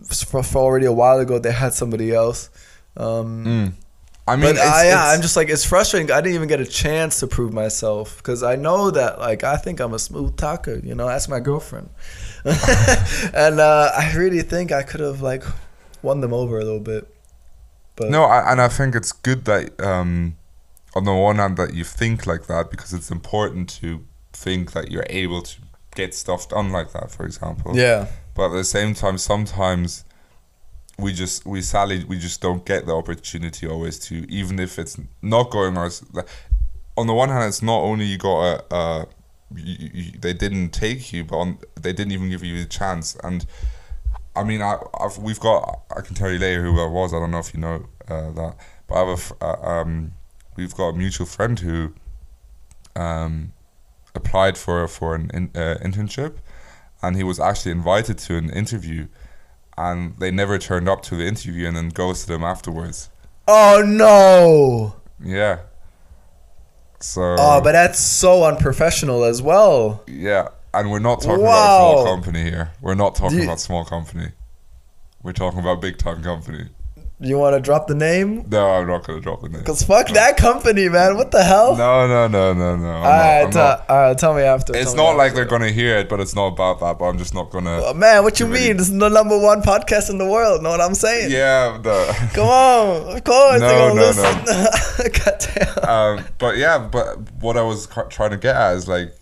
for, 0.07 0.43
for 0.43 0.59
already 0.59 0.85
a 0.85 0.91
while 0.93 1.19
ago 1.19 1.39
they 1.39 1.51
had 1.51 1.73
somebody 1.73 2.13
else. 2.13 2.49
Um, 2.97 3.45
Mm. 3.45 3.73
I 4.27 4.35
mean, 4.37 4.51
it's- 4.51 4.65
I, 4.67 4.85
yeah, 4.85 4.89
it's- 4.93 5.15
I'm 5.15 5.21
just 5.21 5.35
like 5.35 5.49
it's 5.49 5.63
frustrating. 5.65 6.11
I 6.11 6.19
didn't 6.21 6.35
even 6.35 6.47
get 6.47 6.59
a 6.59 6.65
chance 6.65 7.19
to 7.19 7.27
prove 7.27 7.53
myself 7.53 8.17
because 8.17 8.41
I 8.41 8.55
know 8.55 8.89
that 8.91 9.19
like 9.19 9.43
I 9.43 9.57
think 9.57 9.79
I'm 9.79 9.93
a 9.93 9.99
smooth 9.99 10.35
talker. 10.35 10.79
You 10.83 10.95
know, 10.95 11.07
that's 11.07 11.27
my 11.29 11.39
girlfriend, 11.39 11.89
and 12.45 13.59
uh, 13.59 13.91
I 13.95 14.13
really 14.15 14.41
think 14.41 14.71
I 14.71 14.83
could 14.83 14.99
have 14.99 15.21
like 15.21 15.43
won 16.01 16.21
them 16.21 16.33
over 16.33 16.59
a 16.59 16.63
little 16.63 16.79
bit. 16.79 17.07
But 17.95 18.09
No, 18.09 18.23
I, 18.23 18.51
and 18.51 18.61
I 18.61 18.67
think 18.67 18.95
it's 18.95 19.11
good 19.11 19.45
that 19.45 19.79
um, 19.79 20.35
on 20.95 21.03
the 21.05 21.13
one 21.13 21.37
hand 21.37 21.57
that 21.57 21.73
you 21.73 21.83
think 21.83 22.25
like 22.27 22.47
that 22.47 22.69
because 22.69 22.93
it's 22.93 23.09
important 23.11 23.69
to 23.81 24.03
think 24.33 24.73
that 24.73 24.91
you're 24.91 25.05
able 25.09 25.41
to 25.43 25.55
get 25.95 26.13
stuff 26.13 26.49
done 26.49 26.71
like 26.71 26.91
that, 26.93 27.09
for 27.11 27.25
example. 27.25 27.77
Yeah. 27.77 28.07
But 28.33 28.47
at 28.47 28.53
the 28.53 28.63
same 28.65 28.93
time, 28.93 29.17
sometimes 29.17 30.03
we 30.97 31.11
just 31.11 31.45
we 31.45 31.61
sadly 31.61 32.03
we 32.05 32.17
just 32.17 32.41
don't 32.41 32.65
get 32.65 32.85
the 32.85 32.93
opportunity 32.93 33.67
always 33.67 33.99
to 33.99 34.25
even 34.29 34.59
if 34.59 34.79
it's 34.79 34.97
not 35.21 35.51
going 35.51 35.77
as 35.77 36.03
on 36.97 37.07
the 37.07 37.13
one 37.13 37.29
hand 37.29 37.45
it's 37.45 37.61
not 37.61 37.81
only 37.81 38.05
you 38.05 38.17
got 38.17 38.41
a, 38.43 38.73
uh 38.73 39.05
you, 39.53 39.89
you, 39.93 40.11
they 40.19 40.33
didn't 40.33 40.69
take 40.69 41.13
you 41.13 41.23
but 41.23 41.37
on, 41.37 41.59
they 41.79 41.93
didn't 41.93 42.11
even 42.11 42.29
give 42.29 42.43
you 42.43 42.61
a 42.61 42.65
chance. 42.65 43.15
And 43.23 43.45
I 44.35 44.43
mean 44.43 44.61
I 44.61 44.77
I've, 44.99 45.17
we've 45.17 45.39
got 45.39 45.81
I 45.95 46.01
can 46.01 46.15
tell 46.15 46.31
you 46.31 46.39
later 46.39 46.63
who 46.63 46.79
I 46.79 46.87
was 46.87 47.13
I 47.13 47.19
don't 47.19 47.31
know 47.31 47.39
if 47.39 47.53
you 47.53 47.59
know 47.59 47.85
uh, 48.07 48.31
that 48.31 48.55
but 48.87 48.95
I 48.95 49.09
have 49.09 49.33
a 49.41 49.45
uh, 49.45 49.81
um 49.81 50.13
we've 50.55 50.73
got 50.73 50.89
a 50.89 50.93
mutual 50.93 51.27
friend 51.27 51.59
who 51.59 51.93
um 52.95 53.51
applied 54.13 54.57
for 54.57 54.87
for 54.87 55.15
an 55.15 55.29
in, 55.33 55.51
uh, 55.53 55.77
internship 55.83 56.37
and 57.01 57.17
he 57.17 57.23
was 57.23 57.39
actually 57.39 57.73
invited 57.73 58.17
to 58.17 58.37
an 58.37 58.49
interview 58.49 59.07
and 59.77 60.15
they 60.19 60.31
never 60.31 60.57
turned 60.57 60.87
up 60.89 61.01
to 61.03 61.15
the 61.15 61.25
interview 61.25 61.67
and 61.67 61.75
then 61.75 61.89
ghosted 61.89 62.29
him 62.33 62.43
afterwards. 62.43 63.09
Oh 63.47 63.83
no. 63.85 64.95
Yeah. 65.23 65.59
So. 66.99 67.35
Oh, 67.37 67.61
but 67.63 67.73
that's 67.73 67.99
so 67.99 68.43
unprofessional 68.45 69.23
as 69.25 69.41
well. 69.41 70.03
Yeah, 70.07 70.47
and 70.73 70.89
we're 70.89 70.99
not 70.99 71.21
talking 71.21 71.43
Wow. 71.43 71.49
about 71.49 71.75
a 71.75 72.01
small 72.01 72.05
company 72.15 72.43
here. 72.43 72.71
We're 72.81 72.95
not 72.95 73.15
talking 73.15 73.39
you- 73.39 73.43
about 73.43 73.59
small 73.59 73.85
company. 73.85 74.31
We're 75.21 75.33
talking 75.33 75.59
about 75.59 75.81
big 75.81 75.97
time 75.97 76.23
company. 76.23 76.69
You 77.17 77.37
want 77.37 77.55
to 77.55 77.61
drop 77.61 77.87
the 77.87 77.95
name? 77.95 78.45
No, 78.49 78.71
I'm 78.71 78.87
not 78.87 79.07
gonna 79.07 79.21
drop 79.21 79.41
the 79.41 79.47
name. 79.47 79.63
Cause 79.63 79.83
fuck 79.83 80.09
that 80.09 80.35
company, 80.35 80.89
man. 80.89 81.15
What 81.15 81.31
the 81.31 81.41
hell? 81.45 81.73
No, 81.77 82.05
no, 82.07 82.27
no, 82.27 82.53
no, 82.53 82.75
no. 82.75 82.89
I'm 82.89 82.95
all 82.95 83.01
right, 83.03 83.41
I'm 83.43 83.51
t- 83.51 83.57
not- 83.57 83.89
all 83.89 83.95
right, 84.01 84.17
tell 84.17 84.33
me 84.33 84.41
after. 84.41 84.75
it's 84.75 84.91
me 84.91 84.97
not 84.97 85.15
like 85.15 85.33
they're 85.33 85.45
gonna 85.45 85.69
hear 85.71 85.95
it, 85.97 86.09
but 86.09 86.19
it's 86.19 86.35
not 86.35 86.47
about 86.47 86.81
that. 86.81 86.99
But 86.99 87.05
I'm 87.05 87.17
just 87.17 87.33
not 87.33 87.51
gonna. 87.51 87.79
Oh, 87.85 87.93
man, 87.93 88.23
what 88.23 88.41
you 88.41 88.47
mean? 88.47 88.75
This 88.75 88.89
is 88.89 88.97
the 88.99 89.07
number 89.07 89.39
one 89.39 89.61
podcast 89.61 90.09
in 90.09 90.17
the 90.17 90.25
world. 90.25 90.61
Know 90.61 90.71
what 90.71 90.81
I'm 90.81 90.93
saying? 90.93 91.31
Yeah, 91.31 91.79
the. 91.81 92.29
Come 92.33 92.47
on, 92.49 93.15
of 93.15 93.23
course 93.23 93.61
No, 93.61 93.67
they're 93.67 93.89
gonna 93.89 94.01
no, 94.01 94.07
listen. 94.07 95.23
God 95.23 95.75
damn. 95.83 95.89
um, 95.89 96.25
but 96.37 96.57
yeah, 96.57 96.79
but 96.79 97.17
what 97.39 97.55
I 97.55 97.61
was 97.61 97.87
trying 98.09 98.31
to 98.31 98.37
get 98.37 98.57
at 98.57 98.75
is 98.75 98.89
like, 98.89 99.15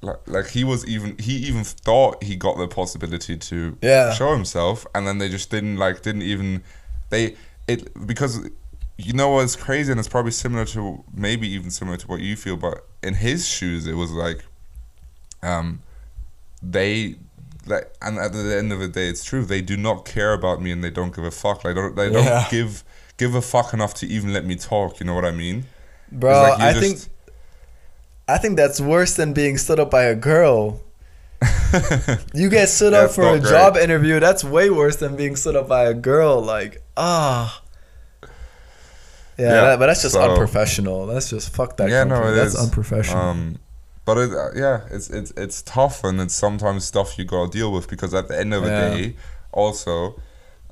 like, 0.00 0.16
like 0.26 0.46
he 0.48 0.64
was 0.64 0.86
even 0.86 1.18
he 1.18 1.32
even 1.48 1.64
thought 1.64 2.24
he 2.24 2.34
got 2.34 2.56
the 2.56 2.66
possibility 2.66 3.36
to 3.36 3.76
Yeah. 3.82 4.14
show 4.14 4.32
himself, 4.32 4.86
and 4.94 5.06
then 5.06 5.18
they 5.18 5.28
just 5.28 5.50
didn't 5.50 5.76
like 5.76 6.00
didn't 6.00 6.22
even 6.22 6.62
they 7.10 7.36
it 7.68 8.06
because 8.06 8.48
you 8.98 9.12
know 9.12 9.28
what's 9.30 9.56
crazy, 9.56 9.90
and 9.92 9.98
it's 9.98 10.08
probably 10.08 10.30
similar 10.32 10.64
to 10.66 11.04
maybe 11.14 11.48
even 11.48 11.70
similar 11.70 11.96
to 11.98 12.06
what 12.06 12.20
you 12.20 12.34
feel, 12.36 12.56
but 12.56 12.86
in 13.02 13.14
his 13.14 13.46
shoes, 13.46 13.86
it 13.86 13.94
was 13.94 14.10
like, 14.12 14.44
um, 15.42 15.82
they. 16.62 17.16
Like, 17.68 17.92
and 18.00 18.16
at 18.18 18.32
the 18.32 18.56
end 18.56 18.72
of 18.72 18.78
the 18.78 18.86
day, 18.86 19.08
it's 19.08 19.24
true. 19.24 19.44
They 19.44 19.60
do 19.60 19.76
not 19.76 20.04
care 20.04 20.32
about 20.32 20.62
me, 20.62 20.70
and 20.70 20.84
they 20.84 20.90
don't 20.90 21.12
give 21.14 21.24
a 21.24 21.32
fuck. 21.32 21.64
Like, 21.64 21.74
don't 21.74 21.96
they 21.96 22.08
don't 22.10 22.24
Yeah. 22.24 22.46
give 22.48 22.84
give 23.16 23.34
a 23.34 23.42
fuck 23.42 23.74
enough 23.74 23.92
to 23.94 24.06
even 24.06 24.32
let 24.32 24.44
me 24.44 24.54
talk. 24.54 25.00
You 25.00 25.06
know 25.06 25.14
what 25.14 25.24
I 25.24 25.32
mean? 25.32 25.64
Bro, 26.12 26.30
like 26.42 26.60
I 26.60 26.72
just- 26.74 26.80
think 27.06 27.12
I 28.28 28.38
think 28.38 28.56
that's 28.56 28.80
worse 28.80 29.14
than 29.16 29.32
being 29.32 29.58
stood 29.58 29.80
up 29.80 29.90
by 29.90 30.04
a 30.04 30.14
girl. 30.14 30.80
You 32.34 32.48
get 32.48 32.68
stood 32.68 32.92
Yeah, 32.92 33.00
up 33.00 33.10
for 33.10 33.26
a 33.34 33.40
great. 33.40 33.50
job 33.50 33.76
interview. 33.76 34.20
That's 34.20 34.44
way 34.44 34.70
worse 34.70 34.96
than 34.96 35.16
being 35.16 35.34
stood 35.36 35.56
up 35.56 35.66
by 35.68 35.84
a 35.84 35.94
girl. 35.94 36.40
Like, 36.40 36.82
ah. 36.96 37.62
Yeah, 39.38 39.44
Yeah, 39.46 39.60
that- 39.62 39.78
but 39.78 39.86
that's 39.86 40.02
just 40.02 40.14
so- 40.14 40.30
unprofessional. 40.30 41.06
That's 41.06 41.28
just 41.30 41.50
fuck 41.54 41.76
that. 41.76 41.90
yeah, 41.90 42.04
no, 42.04 42.14
company. 42.14 42.32
it 42.32 42.36
that's 42.36 42.54
is. 42.54 42.60
unprofessional. 42.60 43.22
Um, 43.22 43.58
but 44.06 44.16
it, 44.18 44.32
uh, 44.32 44.50
yeah, 44.54 44.80
it's 44.90 45.10
it's 45.10 45.32
it's 45.36 45.62
tough, 45.62 46.04
and 46.04 46.20
it's 46.20 46.34
sometimes 46.34 46.84
stuff 46.84 47.18
you 47.18 47.24
gotta 47.24 47.50
deal 47.50 47.70
with 47.72 47.88
because 47.88 48.14
at 48.14 48.28
the 48.28 48.38
end 48.38 48.54
of 48.54 48.62
the 48.62 48.70
Yeah. 48.70 48.88
day, 48.94 49.16
also, 49.52 50.20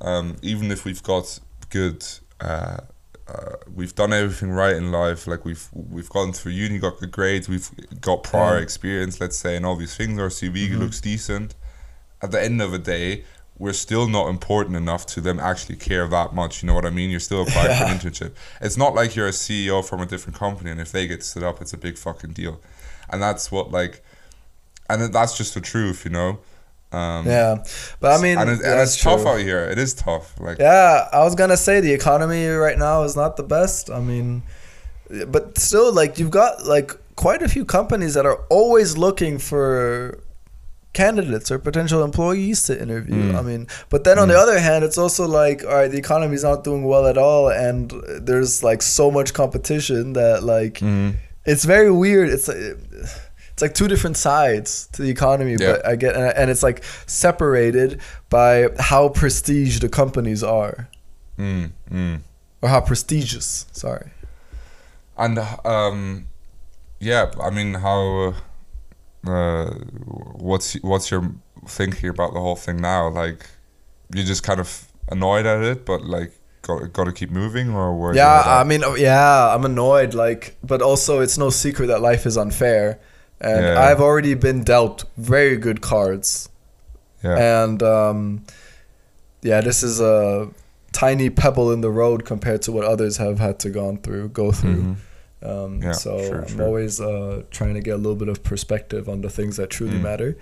um, 0.00 0.36
even 0.40 0.70
if 0.70 0.84
we've 0.86 1.02
got 1.02 1.38
good, 1.68 2.04
uh, 2.40 2.78
uh, 3.28 3.56
we've 3.74 3.94
done 3.94 4.12
everything 4.14 4.50
right 4.50 4.76
in 4.76 4.90
life. 4.92 5.26
Like 5.26 5.44
we've 5.44 5.68
we've 5.74 6.08
gone 6.08 6.32
through 6.32 6.52
uni, 6.52 6.78
got 6.78 6.98
good 7.00 7.10
grades, 7.12 7.48
we've 7.50 7.68
got 8.00 8.22
prior 8.22 8.56
Yeah. 8.56 8.62
experience, 8.62 9.20
let's 9.20 9.36
say, 9.36 9.56
and 9.56 9.66
all 9.66 9.76
these 9.76 9.94
things. 9.94 10.18
Our 10.18 10.30
CV 10.30 10.70
Mhm. 10.70 10.78
looks 10.78 11.00
decent. 11.02 11.54
At 12.22 12.30
the 12.30 12.42
end 12.42 12.62
of 12.62 12.70
the 12.70 12.78
day. 12.78 13.24
We're 13.56 13.72
still 13.72 14.08
not 14.08 14.28
important 14.28 14.76
enough 14.76 15.06
to 15.06 15.20
them 15.20 15.38
actually 15.38 15.76
care 15.76 16.08
that 16.08 16.34
much. 16.34 16.62
You 16.62 16.66
know 16.66 16.74
what 16.74 16.84
I 16.84 16.90
mean? 16.90 17.10
You're 17.10 17.20
still 17.20 17.42
applying 17.42 17.76
for 17.78 17.84
an 17.84 17.98
internship. 17.98 18.32
It's 18.60 18.76
not 18.76 18.94
like 18.94 19.14
you're 19.14 19.28
a 19.28 19.32
CEO 19.32 19.84
from 19.84 20.00
a 20.00 20.06
different 20.06 20.36
company, 20.36 20.70
and 20.70 20.80
if 20.80 20.90
they 20.90 21.06
get 21.06 21.22
stood 21.22 21.44
up, 21.44 21.60
it's 21.60 21.72
a 21.72 21.78
big 21.78 21.96
fucking 21.96 22.32
deal. 22.32 22.60
And 23.10 23.22
that's 23.22 23.52
what 23.52 23.70
like, 23.70 24.02
and 24.88 25.12
that's 25.12 25.36
just 25.36 25.54
the 25.54 25.60
truth, 25.60 26.04
you 26.04 26.10
know. 26.10 26.40
Um, 26.90 27.26
yeah, 27.26 27.64
but 28.00 28.18
I 28.18 28.22
mean, 28.22 28.38
and, 28.38 28.50
it, 28.50 28.60
and 28.64 28.80
it's 28.80 29.00
tough 29.00 29.26
out 29.26 29.40
here. 29.40 29.64
It 29.64 29.78
is 29.78 29.94
tough. 29.94 30.38
Like, 30.40 30.58
Yeah, 30.58 31.08
I 31.12 31.24
was 31.24 31.34
gonna 31.34 31.56
say 31.56 31.80
the 31.80 31.92
economy 31.92 32.46
right 32.46 32.78
now 32.78 33.02
is 33.02 33.16
not 33.16 33.36
the 33.36 33.42
best. 33.42 33.90
I 33.90 34.00
mean, 34.00 34.42
but 35.26 35.58
still, 35.58 35.92
like 35.92 36.18
you've 36.18 36.30
got 36.30 36.66
like 36.66 36.92
quite 37.16 37.42
a 37.42 37.48
few 37.48 37.64
companies 37.64 38.14
that 38.14 38.26
are 38.26 38.40
always 38.48 38.96
looking 38.96 39.38
for 39.38 40.20
candidates 40.94 41.50
or 41.50 41.58
potential 41.58 42.02
employees 42.02 42.62
to 42.68 42.80
interview. 42.80 43.32
Mm. 43.32 43.38
I 43.38 43.42
mean, 43.42 43.66
but 43.90 44.04
then 44.04 44.18
on 44.18 44.28
the 44.28 44.34
Mm. 44.34 44.42
other 44.44 44.58
hand, 44.58 44.84
it's 44.84 44.96
also 44.96 45.26
like, 45.28 45.62
all 45.64 45.74
right, 45.80 45.90
the 45.90 45.98
economy's 45.98 46.44
not 46.44 46.64
doing 46.64 46.84
well 46.84 47.06
at 47.06 47.18
all, 47.18 47.50
and 47.50 47.92
there's 48.28 48.62
like 48.62 48.80
so 48.82 49.10
much 49.10 49.34
competition 49.34 50.14
that 50.14 50.42
like 50.44 50.74
Mhm. 50.80 51.16
it's 51.44 51.64
very 51.64 51.90
weird. 51.90 52.28
It's 52.30 52.48
it's 52.48 53.62
like 53.62 53.74
two 53.74 53.86
different 53.88 54.16
sides 54.16 54.88
to 54.92 55.02
the 55.02 55.10
economy, 55.10 55.56
Yeah. 55.60 55.72
but 55.72 55.86
I 55.86 55.96
get 55.96 56.16
and 56.16 56.24
and 56.40 56.50
it's 56.50 56.62
like 56.62 56.82
separated 57.06 58.00
by 58.30 58.68
how 58.78 59.08
prestige 59.10 59.78
the 59.80 59.88
companies 59.88 60.42
are 60.42 60.88
mm, 61.38 61.70
mm. 61.92 62.16
or 62.62 62.68
how 62.68 62.80
prestigious. 62.80 63.66
Sorry. 63.72 64.08
and 65.16 65.38
um, 65.64 66.26
yeah. 67.00 67.30
I 67.40 67.50
mean, 67.50 67.74
how? 67.74 68.00
Uh, 68.28 68.34
what's 69.26 70.74
what's 70.82 71.10
your 71.10 71.32
thinking 71.66 72.08
about 72.08 72.34
the 72.34 72.40
whole 72.40 72.56
thing 72.56 72.80
now? 72.80 73.08
Like, 73.08 73.46
you 74.14 74.22
just 74.24 74.42
kind 74.42 74.60
of 74.60 74.86
annoyed 75.10 75.46
at 75.46 75.62
it, 75.62 75.84
but 75.84 76.04
like, 76.04 76.32
got 76.62 76.92
got 76.92 77.04
to 77.04 77.12
keep 77.12 77.30
moving, 77.30 77.70
or? 77.70 78.14
Yeah, 78.14 78.42
I 78.46 78.64
mean, 78.64 78.84
oh, 78.84 78.94
yeah, 78.94 79.54
I'm 79.54 79.64
annoyed. 79.64 80.14
Like, 80.14 80.56
but 80.62 80.82
also, 80.82 81.20
it's 81.20 81.38
no 81.38 81.50
secret 81.50 81.86
that 81.88 82.00
life 82.00 82.26
is 82.26 82.36
unfair, 82.36 82.98
and 83.40 83.64
Yeah. 83.64 83.80
I've 83.80 84.00
already 84.00 84.34
been 84.34 84.62
dealt 84.64 85.04
very 85.16 85.56
good 85.56 85.80
cards, 85.80 86.48
yeah. 87.22 87.62
and 87.64 87.82
um, 87.82 88.44
yeah, 89.42 89.60
this 89.60 89.82
is 89.82 90.00
a 90.00 90.48
tiny 90.92 91.28
pebble 91.28 91.72
in 91.72 91.80
the 91.80 91.90
road 91.90 92.24
compared 92.24 92.62
to 92.62 92.72
what 92.72 92.84
others 92.84 93.16
have 93.16 93.38
had 93.40 93.58
to 93.60 93.70
gone 93.70 93.98
through, 93.98 94.28
go 94.28 94.52
through. 94.52 94.82
Mhm. 94.82 94.96
Um, 95.44 95.82
Yeah, 95.82 95.92
so 95.92 96.18
sure, 96.18 96.40
I'm 96.42 96.48
sure. 96.56 96.62
always 96.66 97.00
uh, 97.00 97.42
trying 97.50 97.74
to 97.74 97.80
get 97.80 97.94
a 97.94 97.96
little 97.98 98.16
bit 98.16 98.28
of 98.28 98.42
perspective 98.42 99.08
on 99.08 99.20
the 99.20 99.28
things 99.30 99.56
that 99.56 99.68
truly 99.70 99.98
Mm. 99.98 100.02
matter. 100.02 100.36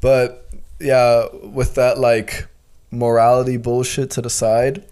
But 0.00 0.48
yeah, 0.80 1.26
with 1.42 1.74
that 1.74 1.98
like 1.98 2.46
morality 2.90 3.56
bullshit 3.58 4.10
to 4.12 4.22
the 4.22 4.30
side, 4.30 4.84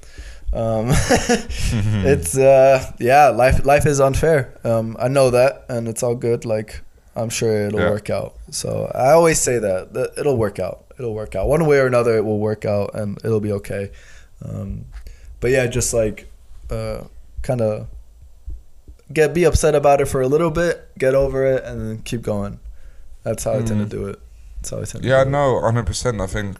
um, 0.52 0.88
it's 2.04 2.36
uh, 2.36 2.92
yeah, 2.98 3.28
life 3.28 3.64
life 3.64 3.86
is 3.86 4.00
unfair. 4.00 4.52
Um, 4.64 4.96
I 4.98 5.08
know 5.08 5.30
that, 5.30 5.64
and 5.68 5.88
it's 5.88 6.02
all 6.02 6.14
good. 6.14 6.44
Like 6.44 6.82
I'm 7.14 7.30
sure 7.30 7.66
it'll 7.68 7.80
Yeah. 7.80 7.90
work 7.90 8.10
out. 8.10 8.34
So 8.50 8.90
I 8.94 9.12
always 9.12 9.40
say 9.40 9.58
that, 9.58 9.94
that 9.94 10.10
it'll 10.18 10.36
work 10.36 10.58
out. 10.58 10.84
It'll 10.98 11.14
work 11.14 11.34
out 11.34 11.48
one 11.48 11.64
way 11.66 11.78
or 11.78 11.86
another. 11.86 12.16
It 12.16 12.24
will 12.24 12.38
work 12.38 12.64
out, 12.64 12.90
and 12.94 13.18
it'll 13.24 13.40
be 13.40 13.52
okay. 13.52 13.90
Um, 14.44 14.84
but 15.40 15.50
yeah, 15.50 15.66
just 15.66 15.94
like 15.94 16.26
uh, 16.70 17.04
kind 17.42 17.60
of 17.60 17.86
get 19.12 19.34
be 19.34 19.44
upset 19.44 19.74
about 19.74 20.00
it 20.00 20.06
for 20.06 20.20
a 20.20 20.28
little 20.28 20.50
bit, 20.50 20.88
get 20.98 21.14
over 21.14 21.44
it, 21.46 21.64
and 21.64 21.80
then 21.80 21.98
keep 22.02 22.22
going. 22.22 22.58
That's 23.22 23.44
how 23.44 23.54
I 23.54 23.62
tend 23.62 23.90
to 23.90 23.96
do 23.96 24.06
it. 24.06 24.20
That's 24.56 24.70
how 24.70 24.80
I 24.80 24.84
tend. 24.84 25.04
Yeah, 25.04 25.18
to 25.20 25.24
do 25.24 25.30
no, 25.30 25.60
hundred 25.60 25.86
percent. 25.86 26.20
I 26.20 26.26
think 26.26 26.56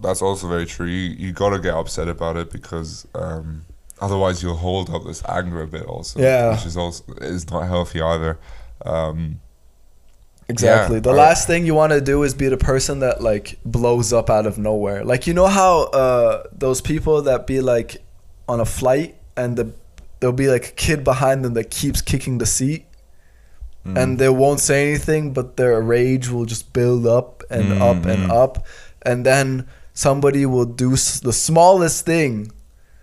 that's 0.00 0.22
also 0.22 0.48
very 0.48 0.66
true. 0.66 0.86
You 0.86 1.10
you 1.10 1.32
gotta 1.32 1.58
get 1.58 1.74
upset 1.74 2.08
about 2.08 2.36
it 2.36 2.50
because 2.50 3.06
um, 3.14 3.64
otherwise 4.00 4.42
you'll 4.42 4.56
hold 4.56 4.90
up 4.90 5.04
this 5.04 5.22
anger 5.28 5.62
a 5.62 5.66
bit 5.66 5.84
also. 5.86 6.20
Yeah. 6.20 6.52
which 6.52 6.66
is 6.66 6.76
also 6.76 7.04
is 7.20 7.50
not 7.50 7.66
healthy 7.66 8.00
either. 8.00 8.38
Um. 8.84 9.40
Exactly. 10.48 10.96
Yeah, 10.96 11.00
the 11.02 11.10
I- 11.12 11.14
last 11.14 11.46
thing 11.46 11.64
you 11.64 11.74
want 11.74 11.92
to 11.92 12.00
do 12.00 12.24
is 12.24 12.34
be 12.34 12.48
the 12.48 12.56
person 12.56 12.98
that 13.00 13.22
like 13.22 13.58
blows 13.64 14.12
up 14.12 14.28
out 14.28 14.46
of 14.46 14.58
nowhere. 14.58 15.04
Like 15.04 15.28
you 15.28 15.34
know 15.34 15.46
how 15.46 15.84
uh, 15.84 16.42
those 16.50 16.80
people 16.80 17.22
that 17.22 17.46
be 17.46 17.60
like 17.60 18.02
on 18.48 18.58
a 18.58 18.64
flight 18.64 19.14
and 19.36 19.56
the 19.56 19.72
there'll 20.20 20.36
be 20.36 20.48
like 20.48 20.68
a 20.68 20.72
kid 20.72 21.02
behind 21.04 21.44
them 21.44 21.54
that 21.54 21.70
keeps 21.70 22.00
kicking 22.02 22.38
the 22.38 22.46
seat. 22.46 22.84
mm, 23.86 23.96
and 23.96 24.18
they 24.18 24.28
won't 24.28 24.60
say 24.60 24.88
anything, 24.90 25.32
but 25.32 25.56
their 25.56 25.80
rage 25.80 26.28
will 26.28 26.44
just 26.44 26.72
build 26.74 27.06
up 27.06 27.42
and 27.50 27.80
up 27.82 28.04
and 28.04 28.28
Mhm. 28.28 28.30
up, 28.30 28.66
and 29.02 29.24
then 29.24 29.66
somebody 29.94 30.44
will 30.44 30.66
do 30.66 30.92
s- 30.92 31.18
the 31.20 31.32
smallest 31.32 32.04
thing, 32.04 32.52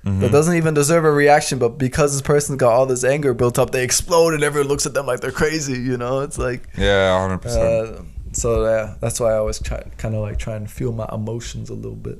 Mm-hmm. 0.06 0.19
that 0.21 0.32
doesn't 0.32 0.56
even 0.56 0.75
deserve 0.75 1.03
a 1.03 1.12
reaction, 1.12 1.58
but 1.58 1.80
because 1.80 2.13
this 2.13 2.21
person's 2.21 2.60
got 2.60 2.71
all 2.71 2.86
this 2.86 3.03
anger 3.03 3.34
built 3.34 3.58
up, 3.58 3.71
they 3.71 3.84
explode 3.84 4.36
and 4.36 4.43
everyone 4.43 4.69
looks 4.69 4.86
at 4.86 4.93
them 4.93 5.08
like 5.08 5.19
they're 5.19 5.32
crazy. 5.32 5.73
You 5.73 5.97
know, 5.97 6.19
it's 6.21 6.38
like. 6.38 6.62
Yeah, 6.77 7.19
hundred 7.19 7.39
percent. 7.39 7.63
Uh, 7.63 8.01
so 8.34 8.63
yeah, 8.63 8.93
that's 9.01 9.19
why 9.19 9.34
I 9.34 9.38
always 9.38 9.58
try, 9.60 9.82
kind 9.97 10.13
of 10.13 10.21
like 10.21 10.38
try 10.38 10.56
and 10.56 10.69
feel 10.69 10.91
my 10.93 11.10
emotions 11.12 11.71
a 11.71 11.73
little 11.73 11.95
bit, 11.97 12.19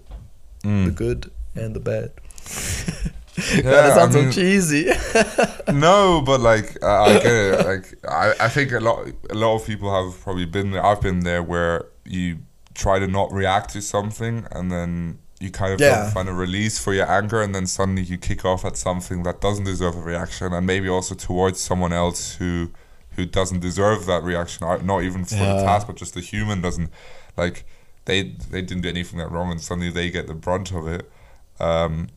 the 0.64 0.68
Mm. 0.70 0.96
good 0.96 1.30
and 1.56 1.76
the 1.76 1.80
bad. 1.80 2.10
Yeah, 3.56 3.62
that 3.62 3.94
sounds 3.96 4.16
I 4.16 4.20
mean- 4.22 4.32
so 4.32 4.42
cheesy. 4.42 4.90
No, 5.74 6.22
but 6.26 6.40
like 6.40 6.82
I 6.84 7.06
I 7.06 7.14
get 7.14 7.26
it. 7.26 7.66
Like 7.66 8.06
I, 8.10 8.34
I 8.46 8.50
think 8.50 8.72
a 8.72 8.80
lot 8.80 9.08
a 9.30 9.36
lot 9.36 9.56
of 9.56 9.66
people 9.68 9.90
have 9.94 10.20
probably 10.22 10.46
been 10.46 10.72
there. 10.72 10.84
I've 10.86 11.02
been 11.02 11.20
there 11.22 11.44
where 11.44 11.86
you 12.06 12.40
try 12.74 13.00
to 13.00 13.08
not 13.08 13.32
react 13.32 13.72
to 13.72 13.82
something 13.82 14.46
and 14.52 14.72
then 14.72 15.20
you 15.40 15.52
kind 15.52 15.74
of 15.74 15.80
Yeah. 15.80 16.10
find 16.10 16.28
a 16.30 16.34
release 16.34 16.80
for 16.80 16.94
your 16.94 17.10
anger 17.12 17.42
and 17.42 17.54
then 17.54 17.68
suddenly 17.68 18.02
you 18.02 18.18
kick 18.18 18.44
off 18.46 18.64
at 18.66 18.76
something 18.78 19.24
that 19.24 19.42
doesn't 19.42 19.66
deserve 19.66 19.96
a 19.98 20.02
reaction 20.02 20.54
and 20.54 20.66
maybe 20.66 20.88
also 20.90 21.14
towards 21.16 21.60
someone 21.60 21.94
else 21.94 22.36
who 22.36 22.72
who 23.16 23.26
doesn't 23.26 23.60
deserve 23.60 24.06
that 24.06 24.24
reaction. 24.24 24.66
Not 24.86 25.04
even 25.04 25.26
for 25.26 25.36
the 25.36 25.64
task, 25.64 25.86
but 25.88 25.96
just 25.96 26.14
the 26.14 26.22
human 26.22 26.62
doesn't 26.62 26.90
like 27.36 27.66
they 28.06 28.22
they 28.52 28.62
didn't 28.62 28.82
do 28.84 28.90
anything 28.90 29.20
that 29.20 29.30
wrong 29.32 29.52
and 29.52 29.60
suddenly 29.62 29.92
they 29.92 30.10
get 30.10 30.28
the 30.28 30.34
brunt 30.34 30.72
of 30.72 30.88
it. 30.88 31.12
Um, 31.60 32.08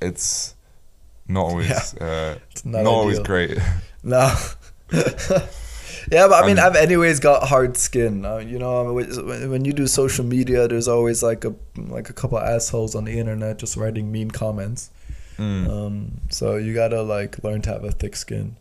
it's 0.00 0.54
not 1.28 1.44
always 1.44 1.70
uh, 1.96 2.38
It's 2.50 2.64
not, 2.64 2.84
not 2.84 2.90
always 2.90 3.18
great. 3.20 3.58
No. 4.02 4.34
yeah, 6.10 6.26
but 6.26 6.32
I 6.32 6.40
mean, 6.42 6.52
And- 6.52 6.60
I've 6.60 6.76
anyways 6.76 7.20
got 7.20 7.46
hard 7.48 7.76
skin. 7.76 8.24
Uh, 8.24 8.38
you 8.38 8.58
know, 8.58 8.92
when 8.94 9.50
when 9.50 9.64
you 9.64 9.72
do 9.72 9.86
social 9.86 10.24
media, 10.24 10.66
there's 10.66 10.88
always 10.88 11.22
like 11.22 11.44
a 11.44 11.54
like 11.76 12.08
a 12.10 12.12
couple 12.12 12.38
assholes 12.38 12.94
on 12.94 13.04
the 13.04 13.18
internet 13.18 13.58
just 13.58 13.76
writing 13.76 14.10
mean 14.10 14.30
comments. 14.30 14.90
Mm. 15.38 15.68
Um, 15.68 16.20
so 16.30 16.56
you 16.56 16.74
gotta 16.74 17.02
like 17.02 17.42
learn 17.44 17.62
to 17.62 17.70
have 17.70 17.84
a 17.84 17.92
thick 17.92 18.16
skin. 18.16 18.56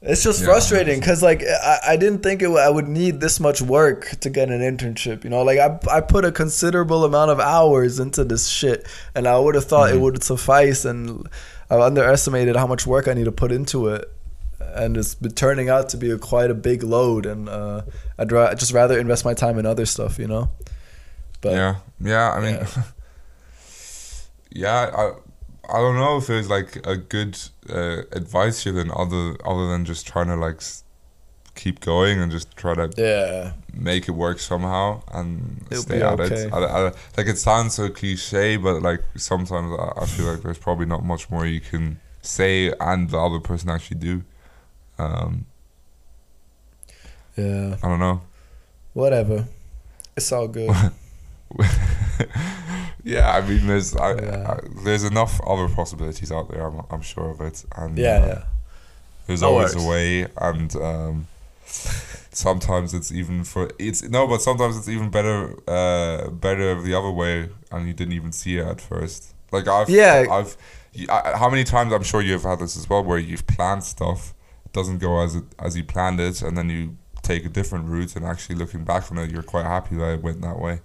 It's 0.00 0.22
just 0.22 0.40
Yeah, 0.40 0.46
frustrating 0.46 1.00
because 1.00 1.22
like 1.24 1.42
I, 1.42 1.78
I 1.88 1.96
didn't 1.96 2.22
think 2.22 2.40
it 2.40 2.44
w- 2.44 2.62
I 2.62 2.68
would 2.68 2.86
need 2.86 3.20
this 3.20 3.40
much 3.40 3.60
work 3.60 4.10
to 4.20 4.30
get 4.30 4.48
an 4.48 4.60
internship. 4.60 5.24
You 5.24 5.30
know, 5.30 5.42
like 5.42 5.58
I 5.58 5.76
I 5.90 6.00
put 6.00 6.24
a 6.24 6.30
considerable 6.30 7.04
amount 7.04 7.32
of 7.32 7.40
hours 7.40 7.98
into 7.98 8.22
this 8.22 8.46
shit, 8.46 8.86
and 9.16 9.26
I 9.26 9.36
would 9.38 9.56
have 9.56 9.64
thought 9.64 9.90
it 9.90 9.96
Mhm. 9.96 10.00
would 10.02 10.22
suffice, 10.22 10.84
and 10.84 11.28
I 11.68 11.80
underestimated 11.80 12.54
how 12.54 12.66
much 12.68 12.86
work 12.86 13.08
I 13.08 13.14
need 13.14 13.24
to 13.24 13.32
put 13.32 13.50
into 13.50 13.88
it, 13.88 14.08
and 14.60 14.96
it's 14.96 15.16
been 15.16 15.32
turning 15.32 15.68
out 15.68 15.88
to 15.88 15.96
be 15.96 16.12
a, 16.12 16.18
quite 16.18 16.52
a 16.52 16.54
big 16.54 16.84
load. 16.84 17.26
And 17.26 17.48
uh, 17.48 17.82
I'd 18.18 18.30
ra- 18.30 18.54
just 18.54 18.72
rather 18.72 18.96
invest 19.00 19.24
my 19.24 19.34
time 19.34 19.58
in 19.58 19.66
other 19.66 19.84
stuff. 19.84 20.16
You 20.16 20.28
know. 20.28 20.50
But 21.40 21.52
yeah, 21.54 21.74
yeah. 22.00 22.30
I 22.30 22.40
mean, 22.40 22.54
yeah. 22.54 22.82
yeah. 24.50 24.90
I 24.96 25.12
I 25.68 25.78
don't 25.78 25.96
know 25.96 26.16
if 26.16 26.26
there's 26.26 26.48
like 26.48 26.86
a 26.86 26.96
good 26.96 27.38
uh, 27.68 28.02
advice 28.12 28.64
here 28.64 28.72
than 28.72 28.90
other 28.90 29.36
other 29.44 29.68
than 29.68 29.84
just 29.84 30.06
trying 30.06 30.28
to 30.28 30.36
like 30.36 30.62
keep 31.54 31.80
going 31.80 32.20
and 32.20 32.30
just 32.30 32.56
try 32.56 32.72
to 32.74 32.90
yeah, 32.96 33.52
make 33.74 34.08
it 34.08 34.12
work 34.12 34.38
somehow 34.38 35.02
and 35.12 35.66
It'll 35.70 35.82
stay 35.82 36.00
at 36.00 36.20
okay. 36.20 36.34
it. 36.34 36.52
I, 36.52 36.58
I, 36.58 36.82
like 37.16 37.26
it 37.26 37.36
sounds 37.36 37.74
so 37.74 37.90
cliche, 37.90 38.56
but 38.56 38.80
like 38.80 39.02
sometimes 39.16 39.76
I, 39.78 40.02
I 40.02 40.06
feel 40.06 40.26
like 40.26 40.42
there's 40.42 40.58
probably 40.58 40.86
not 40.86 41.04
much 41.04 41.28
more 41.30 41.44
you 41.44 41.60
can 41.60 42.00
say 42.22 42.72
and 42.80 43.10
the 43.10 43.18
other 43.18 43.40
person 43.40 43.70
actually 43.70 43.98
do. 43.98 44.22
Um, 44.98 45.46
yeah, 47.36 47.76
I 47.82 47.88
don't 47.88 48.00
know. 48.00 48.22
whatever. 48.94 49.46
It's 50.16 50.32
all 50.32 50.48
good. 50.48 50.70
yeah, 53.14 53.26
I 53.36 53.40
mean, 53.48 53.66
there's 53.70 53.90
I, 53.96 54.10
Yeah. 54.14 54.52
I, 54.52 54.54
there's 54.84 55.04
enough 55.12 55.40
other 55.52 55.68
possibilities 55.80 56.30
out 56.36 56.46
there. 56.50 56.62
I'm, 56.68 56.78
I'm 56.92 57.02
sure 57.12 57.28
of 57.34 57.40
it. 57.48 57.64
And 57.80 57.96
yeah, 57.98 58.18
uh, 58.22 58.26
yeah. 58.26 58.42
there's 59.26 59.40
That 59.40 59.46
always 59.50 59.74
works. 59.74 59.84
a 59.84 59.88
way, 59.88 60.08
and 60.48 60.70
um, 60.76 61.26
sometimes 62.32 62.94
it's 62.94 63.10
even 63.12 63.44
for 63.44 63.70
it's 63.78 64.02
no, 64.16 64.26
but 64.26 64.40
sometimes 64.42 64.76
it's 64.78 64.88
even 64.88 65.10
better, 65.10 65.54
uh, 65.68 66.30
better 66.30 66.80
the 66.80 66.94
other 66.94 67.10
way, 67.10 67.48
and 67.72 67.86
you 67.86 67.94
didn't 67.94 68.14
even 68.14 68.32
see 68.32 68.58
it 68.58 68.66
at 68.66 68.80
first. 68.80 69.34
Like 69.52 69.66
I've, 69.68 69.88
Yeah. 69.90 70.26
I've, 70.30 70.56
I- 71.08 71.36
how 71.36 71.48
many 71.50 71.64
times 71.64 71.92
I'm 71.92 72.02
sure 72.02 72.20
you've 72.22 72.42
had 72.42 72.58
this 72.60 72.76
as 72.76 72.88
well, 72.90 73.02
where 73.04 73.18
you've 73.18 73.46
planned 73.46 73.84
stuff, 73.84 74.34
doesn't 74.72 74.98
go 74.98 75.20
as 75.24 75.34
it 75.36 75.44
as 75.58 75.76
you 75.76 75.84
planned 75.84 76.20
it, 76.20 76.42
and 76.42 76.56
then 76.56 76.68
you 76.70 76.96
take 77.30 77.44
a 77.50 77.52
different 77.58 77.84
route, 77.94 78.12
and 78.16 78.24
actually 78.32 78.56
looking 78.62 78.82
back 78.92 79.04
on 79.10 79.18
it, 79.22 79.30
you're 79.32 79.48
quite 79.54 79.66
happy 79.76 79.94
that 80.00 80.10
it 80.16 80.22
went 80.22 80.40
that 80.48 80.58
way. 80.66 80.80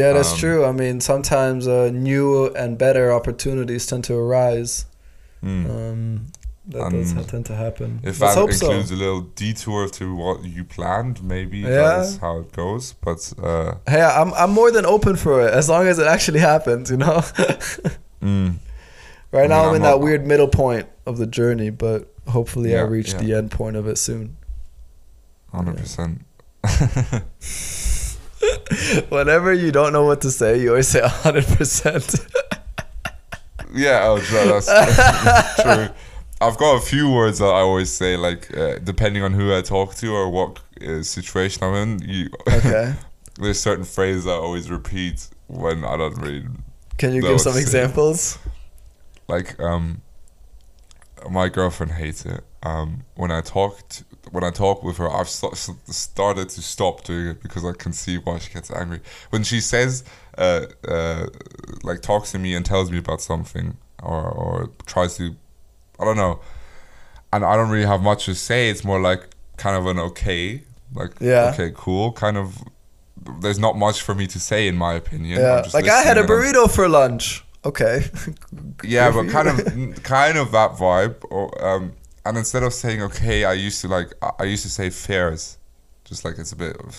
Yeah, 0.00 0.12
that's 0.16 0.32
Um, 0.34 0.38
true. 0.44 0.60
I 0.70 0.72
mean, 0.82 1.00
sometimes 1.00 1.66
uh, 1.66 1.90
new 2.08 2.46
and 2.62 2.70
better 2.86 3.06
opportunities 3.18 3.86
tend 3.90 4.04
to 4.04 4.14
arise. 4.24 4.84
Mm. 5.42 5.64
Um, 5.74 6.26
that 6.74 6.90
does 6.92 7.10
And 7.12 7.20
ha- 7.20 7.26
tend 7.32 7.46
to 7.46 7.54
happen. 7.54 7.90
If 8.02 8.20
Let's 8.20 8.34
that 8.34 8.40
hope 8.40 8.52
so. 8.52 8.66
includes 8.66 8.90
a 8.90 8.96
little 9.04 9.22
detour 9.42 9.88
to 9.98 10.04
what 10.22 10.44
you 10.44 10.62
planned, 10.76 11.16
maybe 11.34 11.58
Yeah. 11.60 11.68
that's 11.88 12.16
how 12.24 12.34
it 12.42 12.52
goes. 12.52 12.84
But 13.06 13.20
uh, 13.42 13.70
Hey, 13.92 14.02
I'm 14.20 14.30
I'm 14.34 14.50
more 14.60 14.70
than 14.76 14.84
open 14.84 15.16
for 15.16 15.34
it 15.46 15.52
as 15.60 15.66
long 15.72 15.84
as 15.92 15.98
it 15.98 16.06
actually 16.06 16.40
happens. 16.52 16.90
You 16.90 16.98
know. 17.04 17.18
mm, 18.22 18.54
right 19.32 19.44
I 19.44 19.46
now, 19.54 19.60
I'm 19.68 19.76
in 19.76 19.82
I'm 19.82 19.88
that 19.90 20.00
weird 20.00 20.26
middle 20.26 20.48
point 20.48 20.86
of 21.06 21.16
the 21.16 21.26
journey, 21.26 21.70
but 21.70 22.00
hopefully, 22.36 22.76
I 22.76 22.82
reach 22.82 23.12
yeah. 23.12 23.20
the 23.22 23.30
end 23.38 23.50
point 23.50 23.76
of 23.76 23.86
it 23.86 23.96
soon. 23.98 24.36
Hundred 25.52 25.76
percent. 25.76 26.22
Whenever 29.08 29.52
you 29.52 29.72
don't 29.72 29.92
know 29.92 30.04
what 30.04 30.20
to 30.22 30.30
say, 30.30 30.60
you 30.60 30.70
always 30.70 30.88
say 30.88 31.00
hundred 31.04 31.46
percent. 31.46 32.14
Yeah, 33.74 34.00
oh, 34.04 34.16
no, 34.32 34.58
that's 34.58 34.66
true. 35.62 35.88
I've 36.40 36.56
got 36.56 36.76
a 36.76 36.80
few 36.80 37.12
words 37.12 37.38
that 37.40 37.48
I 37.48 37.60
always 37.60 37.92
say, 37.92 38.16
like 38.16 38.50
uh, 38.56 38.78
depending 38.78 39.22
on 39.22 39.34
who 39.34 39.54
I 39.54 39.60
talk 39.60 39.94
to 39.96 40.10
or 40.10 40.30
what 40.30 40.58
uh, 40.80 41.02
situation 41.02 41.62
I'm 41.62 41.74
in. 41.74 41.98
You, 42.00 42.30
Okay. 42.50 42.94
there's 43.38 43.60
certain 43.60 43.84
phrases 43.84 44.26
I 44.26 44.30
always 44.30 44.70
repeat 44.70 45.28
when 45.48 45.84
I 45.84 45.98
don't 45.98 46.16
really 46.16 46.46
Can 46.96 47.12
you 47.12 47.20
give 47.20 47.42
some 47.42 47.58
examples? 47.58 48.38
like 49.28 49.60
um 49.60 50.00
my 51.30 51.48
girlfriend 51.48 51.92
hates 51.92 52.24
it 52.26 52.42
um 52.62 53.02
when 53.14 53.30
i 53.30 53.40
talked 53.40 54.02
when 54.32 54.44
i 54.44 54.50
talk 54.50 54.82
with 54.82 54.96
her 54.98 55.10
i've 55.10 55.28
st- 55.28 55.56
started 55.86 56.48
to 56.48 56.60
stop 56.60 57.04
doing 57.04 57.26
it 57.28 57.42
because 57.42 57.64
i 57.64 57.72
can 57.72 57.92
see 57.92 58.16
why 58.18 58.38
she 58.38 58.52
gets 58.52 58.70
angry 58.70 59.00
when 59.30 59.42
she 59.42 59.60
says 59.60 60.04
uh 60.38 60.66
uh 60.88 61.26
like 61.82 62.00
talks 62.02 62.32
to 62.32 62.38
me 62.38 62.54
and 62.54 62.64
tells 62.66 62.90
me 62.90 62.98
about 62.98 63.20
something 63.20 63.76
or 64.02 64.28
or 64.30 64.70
tries 64.86 65.16
to 65.16 65.34
i 66.00 66.04
don't 66.04 66.16
know 66.16 66.40
and 67.32 67.44
i 67.44 67.56
don't 67.56 67.70
really 67.70 67.86
have 67.86 68.02
much 68.02 68.24
to 68.26 68.34
say 68.34 68.68
it's 68.70 68.84
more 68.84 69.00
like 69.00 69.22
kind 69.56 69.76
of 69.76 69.86
an 69.86 69.98
okay 69.98 70.62
like 70.94 71.12
Yeah. 71.20 71.50
okay 71.54 71.72
cool 71.74 72.12
kind 72.12 72.36
of 72.36 72.62
there's 73.40 73.58
not 73.58 73.76
much 73.76 74.00
for 74.02 74.14
me 74.14 74.26
to 74.28 74.40
say 74.40 74.68
in 74.68 74.76
my 74.76 74.94
opinion 74.94 75.40
Yeah. 75.40 75.62
just 75.62 75.74
Like 75.74 75.88
I 75.88 76.02
had 76.02 76.16
a 76.16 76.22
listening 76.22 76.38
and 76.48 76.56
I'm- 76.56 76.66
burrito 76.66 76.70
for 76.70 76.88
lunch. 76.88 77.44
Okay. 77.64 78.04
yeah, 78.84 79.10
but 79.10 79.28
kind 79.28 79.48
of, 79.48 79.56
kind 80.02 80.38
of 80.38 80.52
that 80.52 80.72
vibe. 80.72 81.16
Or 81.30 81.50
um, 81.64 81.92
and 82.24 82.36
instead 82.36 82.62
of 82.62 82.72
saying 82.72 83.02
okay, 83.02 83.44
I 83.44 83.52
used 83.54 83.80
to 83.82 83.88
like 83.88 84.12
I- 84.38 84.44
used 84.44 84.62
to 84.64 84.68
say 84.70 84.90
fairs, 84.90 85.58
just 86.04 86.24
like 86.24 86.38
it's 86.38 86.52
a 86.52 86.56
bit 86.56 86.76
of 86.76 86.96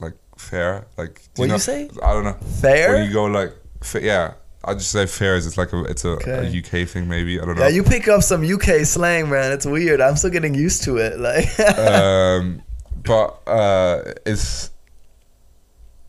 like 0.00 0.14
fair. 0.36 0.86
Like 0.96 1.22
do 1.34 1.42
What 1.42 1.48
know, 1.48 1.54
you 1.54 1.60
say? 1.60 1.90
I 2.02 2.12
don't 2.12 2.24
know. 2.24 2.36
Fair. 2.60 2.94
When 2.94 3.06
you 3.06 3.12
go 3.12 3.24
like 3.24 3.52
fa- 3.82 4.02
yeah, 4.02 4.34
I 4.64 4.74
just 4.74 4.90
say 4.90 5.06
fairs. 5.06 5.46
It's 5.46 5.56
like 5.58 5.72
a 5.72 5.84
it's 5.84 6.04
a, 6.04 6.10
Okay. 6.10 6.52
a 6.52 6.58
UK 6.82 6.88
thing 6.88 7.08
maybe. 7.08 7.40
I 7.40 7.44
don't 7.44 7.56
know. 7.56 7.62
Yeah, 7.62 7.68
you 7.68 7.82
pick 7.84 8.08
up 8.08 8.22
some 8.22 8.42
UK 8.44 8.84
slang, 8.84 9.30
man. 9.30 9.52
It's 9.52 9.66
weird. 9.66 10.00
I'm 10.00 10.16
still 10.16 10.30
getting 10.30 10.54
used 10.54 10.82
to 10.84 10.96
it. 10.98 11.18
Like, 11.20 11.46
um, 11.78 12.62
but 13.04 13.40
uh, 13.46 14.02
it's. 14.26 14.70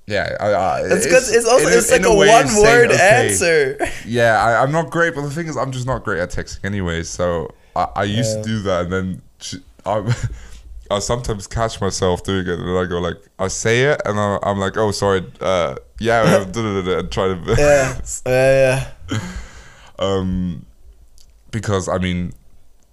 Yeah, 0.05 0.35
I, 0.39 0.47
I, 0.51 0.81
it's 0.85 1.05
good. 1.05 1.23
It's 1.23 1.47
also 1.47 1.67
in 1.67 1.77
it's 1.77 1.89
like 1.89 2.01
in 2.01 2.05
a, 2.05 2.13
one 2.13 2.55
word 2.61 2.91
okay. 2.91 3.29
answer. 3.29 3.77
Yeah, 4.05 4.43
I, 4.43 4.61
I'm 4.61 4.71
not 4.71 4.89
great, 4.91 5.15
but 5.15 5.21
the 5.21 5.29
thing 5.29 5.47
is, 5.47 5.55
I'm 5.55 5.71
just 5.71 5.87
not 5.87 6.03
great 6.03 6.19
at 6.19 6.29
texting 6.29 6.65
anyway. 6.65 7.03
So 7.03 7.53
I, 7.75 7.87
I 7.95 8.03
used 8.03 8.35
Yeah. 8.37 8.41
to 8.43 8.47
do 8.47 8.59
that, 8.63 8.81
and 8.85 8.91
then 8.91 9.21
I, 9.85 10.13
I 10.95 10.99
sometimes 10.99 11.47
catch 11.47 11.79
myself 11.79 12.23
doing 12.23 12.45
it, 12.47 12.59
and 12.59 12.67
then 12.67 12.75
I 12.75 12.85
go 12.85 12.99
like, 12.99 13.15
I 13.39 13.47
say 13.47 13.83
it, 13.83 14.01
and 14.05 14.19
I, 14.19 14.39
I'm 14.43 14.59
like, 14.59 14.75
oh, 14.75 14.91
sorry, 14.91 15.25
uh, 15.39 15.75
yeah, 15.99 16.43
and 16.43 16.53
try 17.11 17.27
to, 17.29 17.41
Yeah, 17.57 18.01
yeah, 18.25 18.91
yeah. 19.09 19.19
um, 19.99 20.65
because 21.51 21.87
I 21.87 21.97
mean, 21.97 22.33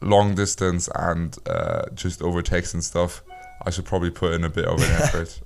long 0.00 0.36
distance 0.36 0.88
and 0.94 1.36
uh, 1.46 1.86
just 1.94 2.22
over 2.22 2.40
text 2.40 2.74
and 2.74 2.84
stuff, 2.84 3.22
I 3.66 3.70
should 3.70 3.84
probably 3.84 4.10
put 4.10 4.32
in 4.34 4.44
a 4.44 4.48
bit 4.48 4.64
of 4.66 4.78
an 4.78 4.90
effort. 5.02 5.40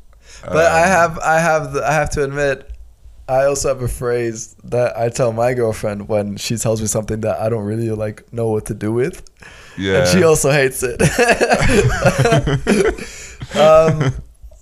But 0.46 0.66
I 0.70 0.82
Um, 0.82 0.88
have, 0.88 1.18
I 1.18 1.38
have, 1.40 1.72
the, 1.72 1.86
I 1.88 1.92
have 1.92 2.10
to 2.10 2.24
admit, 2.24 2.70
I 3.28 3.44
also 3.44 3.68
have 3.68 3.82
a 3.82 3.88
phrase 3.88 4.54
that 4.64 4.96
I 4.98 5.08
tell 5.08 5.32
my 5.32 5.54
girlfriend 5.54 6.08
when 6.08 6.36
she 6.36 6.56
tells 6.56 6.80
me 6.80 6.86
something 6.86 7.20
that 7.22 7.40
I 7.40 7.48
don't 7.48 7.64
really 7.64 7.90
like 7.90 8.30
know 8.32 8.50
what 8.50 8.66
to 8.66 8.74
do 8.74 8.92
with, 8.92 9.22
yeah, 9.78 10.00
and 10.00 10.08
she 10.08 10.22
also 10.22 10.50
hates 10.50 10.82
it. 10.82 11.00
um, 13.56 14.12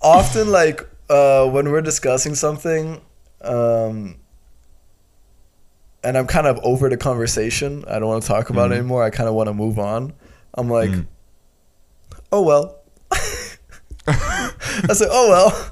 often, 0.01 0.51
like 0.51 0.87
uh, 1.09 1.45
when 1.47 1.69
we're 1.71 1.81
discussing 1.81 2.35
something, 2.35 3.01
um, 3.41 4.17
and 6.03 6.17
I'm 6.17 6.27
kind 6.27 6.47
of 6.47 6.59
over 6.63 6.89
the 6.89 6.97
conversation. 6.97 7.83
I 7.87 7.99
don't 7.99 8.07
want 8.07 8.23
to 8.23 8.27
talk 8.27 8.49
about 8.49 8.71
it 8.71 8.75
Mhm. 8.75 8.79
anymore. 8.79 9.03
I 9.03 9.09
kind 9.09 9.27
of 9.29 9.35
want 9.35 9.47
to 9.47 9.53
move 9.53 9.79
on. 9.79 10.13
I'm 10.53 10.69
like, 10.69 10.91
Mm. 10.91 11.07
oh 12.31 12.41
well. 12.43 12.79
I 14.07 14.93
said, 14.93 15.07
oh 15.11 15.29
well. 15.29 15.69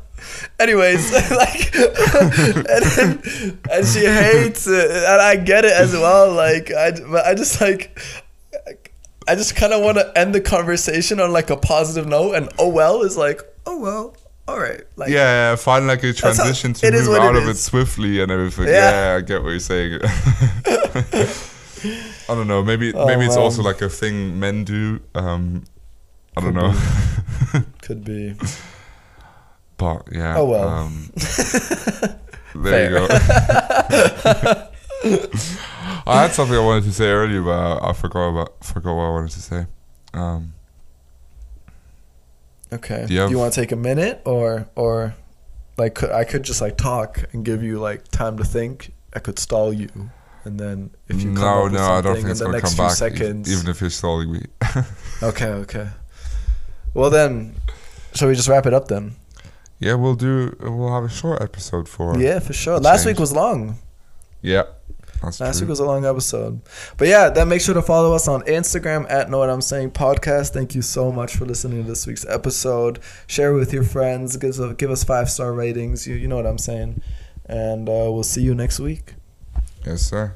Anyways, 0.61 1.11
like, 1.31 1.75
and, 1.75 2.65
then, 2.65 3.59
and 3.71 3.87
she 3.87 4.05
hates 4.05 4.67
it, 4.67 4.91
and 4.91 5.21
I 5.21 5.35
get 5.37 5.65
it 5.65 5.71
as 5.73 5.93
well. 5.93 6.31
Like, 6.33 6.71
I, 6.71 6.91
but 6.91 7.25
I 7.25 7.33
just 7.33 7.59
like, 7.59 7.99
I 9.27 9.35
just 9.35 9.55
kind 9.55 9.73
of 9.73 9.81
want 9.83 9.97
to 9.97 10.11
end 10.15 10.35
the 10.35 10.41
conversation 10.41 11.19
on 11.19 11.31
like 11.33 11.49
a 11.49 11.57
positive 11.57 12.07
note, 12.07 12.33
and 12.35 12.49
oh 12.59 12.69
well 12.69 13.01
is 13.01 13.17
like, 13.17 13.41
oh 13.65 13.79
well, 13.79 14.15
all 14.47 14.59
right. 14.59 14.81
Like, 14.95 15.09
yeah, 15.09 15.51
yeah, 15.51 15.55
find 15.55 15.87
like 15.87 16.03
a 16.03 16.13
transition 16.13 16.73
to 16.73 16.91
move 16.91 17.07
what 17.07 17.15
it 17.17 17.21
out 17.21 17.35
of 17.35 17.47
it 17.47 17.55
swiftly 17.57 18.21
and 18.21 18.31
everything. 18.31 18.67
Yeah. 18.67 19.13
Yeah, 19.13 19.17
I 19.17 19.21
get 19.21 19.41
what 19.43 19.49
you're 19.49 19.59
saying. 19.59 19.99
I 22.29 22.35
don't 22.35 22.47
know. 22.47 22.63
Maybe 22.63 22.93
Oh, 22.93 23.05
maybe 23.07 23.25
it's 23.25 23.35
man. 23.35 23.43
also 23.43 23.63
like 23.63 23.81
a 23.81 23.89
thing 23.89 24.39
men 24.39 24.63
do. 24.63 24.99
Um, 25.15 25.63
I 26.37 26.41
don't 26.41 26.53
Could 26.53 26.61
know. 26.63 27.63
could 27.81 28.03
be. 28.05 28.35
But 29.81 30.13
yeah. 30.13 30.37
Oh, 30.37 30.45
well. 30.45 30.69
Um, 30.69 31.11
there 32.55 32.91
you 32.91 32.97
go. 32.97 33.07
I 36.05 36.21
had 36.21 36.31
something 36.31 36.55
I 36.55 36.59
wanted 36.63 36.83
to 36.85 36.93
say 36.93 37.09
earlier, 37.09 37.41
but 37.41 37.83
I 37.83 37.91
forgot 37.93 38.29
about 38.29 38.63
forgot 38.63 38.93
what 38.93 39.03
I 39.03 39.09
wanted 39.09 39.31
to 39.31 39.41
say. 39.41 39.65
Um, 40.13 40.53
Okay. 42.73 43.05
Do 43.07 43.13
you 43.13 43.29
you, 43.29 43.37
want 43.37 43.53
to 43.53 43.59
take 43.59 43.71
a 43.71 43.75
minute, 43.75 44.21
or 44.23 44.69
or 44.75 45.13
like 45.77 45.95
could, 45.95 46.11
I 46.11 46.23
could 46.23 46.43
just 46.43 46.61
like 46.61 46.77
talk 46.77 47.25
and 47.33 47.43
give 47.43 47.63
you 47.63 47.79
like 47.79 48.07
time 48.09 48.37
to 48.37 48.45
think. 48.45 48.93
I 49.13 49.19
could 49.19 49.37
stall 49.39 49.73
you, 49.73 49.89
and 50.45 50.57
then 50.57 50.91
if 51.09 51.21
you 51.21 51.33
come 51.33 51.41
no, 51.41 51.57
up 51.57 51.63
with 51.65 51.73
no, 51.73 51.83
I 51.83 52.01
don't 52.01 52.15
think 52.15 52.25
in 52.25 52.31
it's 52.31 52.41
gonna 52.41 52.61
come 52.61 52.77
back, 52.77 52.91
seconds. 52.91 53.51
even 53.51 53.69
if 53.69 53.81
you're 53.81 53.89
stalling 53.89 54.31
me. 54.31 54.45
okay, 55.23 55.47
okay. 55.47 55.89
Well 56.93 57.09
then, 57.09 57.55
shall 58.13 58.29
we 58.29 58.35
just 58.35 58.47
wrap 58.47 58.65
it 58.65 58.73
up 58.73 58.87
then? 58.87 59.15
Yeah, 59.81 59.95
we'll 59.95 60.15
do. 60.15 60.55
We'll 60.61 60.93
have 60.93 61.03
a 61.03 61.09
short 61.09 61.41
episode 61.41 61.89
for. 61.89 62.17
yeah, 62.17 62.39
for 62.39 62.53
sure. 62.53 62.79
Last 62.79 63.03
change. 63.03 63.15
week 63.17 63.19
was 63.19 63.33
long. 63.33 63.77
Yeah. 64.41 64.63
That's 65.21 65.39
Last 65.39 65.57
true. 65.59 65.65
week 65.67 65.69
was 65.69 65.79
a 65.79 65.85
long 65.85 66.03
episode. 66.03 66.61
But 66.97 67.07
yeah, 67.07 67.29
then 67.29 67.47
make 67.47 67.61
sure 67.61 67.75
to 67.75 67.81
follow 67.83 68.13
us 68.15 68.27
on 68.27 68.41
Instagram 68.43 69.05
at 69.07 69.29
Know 69.29 69.37
What 69.37 69.51
I'm 69.51 69.61
Saying 69.61 69.91
Podcast. 69.91 70.51
Thank 70.51 70.73
you 70.73 70.81
so 70.81 71.11
much 71.11 71.35
for 71.35 71.45
listening 71.45 71.83
to 71.83 71.87
this 71.87 72.07
week's 72.07 72.25
episode. 72.25 72.97
Share 73.27 73.51
it 73.51 73.59
with 73.59 73.71
your 73.71 73.83
friends. 73.83 74.35
Give 74.37 74.49
us, 74.59 74.73
give 74.77 74.89
us 74.89 75.03
five 75.03 75.29
star 75.29 75.53
ratings. 75.53 76.07
You, 76.07 76.15
you 76.15 76.27
know 76.27 76.37
what 76.37 76.47
I'm 76.47 76.57
saying. 76.57 77.03
And 77.45 77.87
uh, 77.87 78.09
we'll 78.09 78.23
see 78.23 78.41
you 78.41 78.55
next 78.55 78.79
week. 78.79 79.13
yes, 79.85 80.01
sir. 80.01 80.35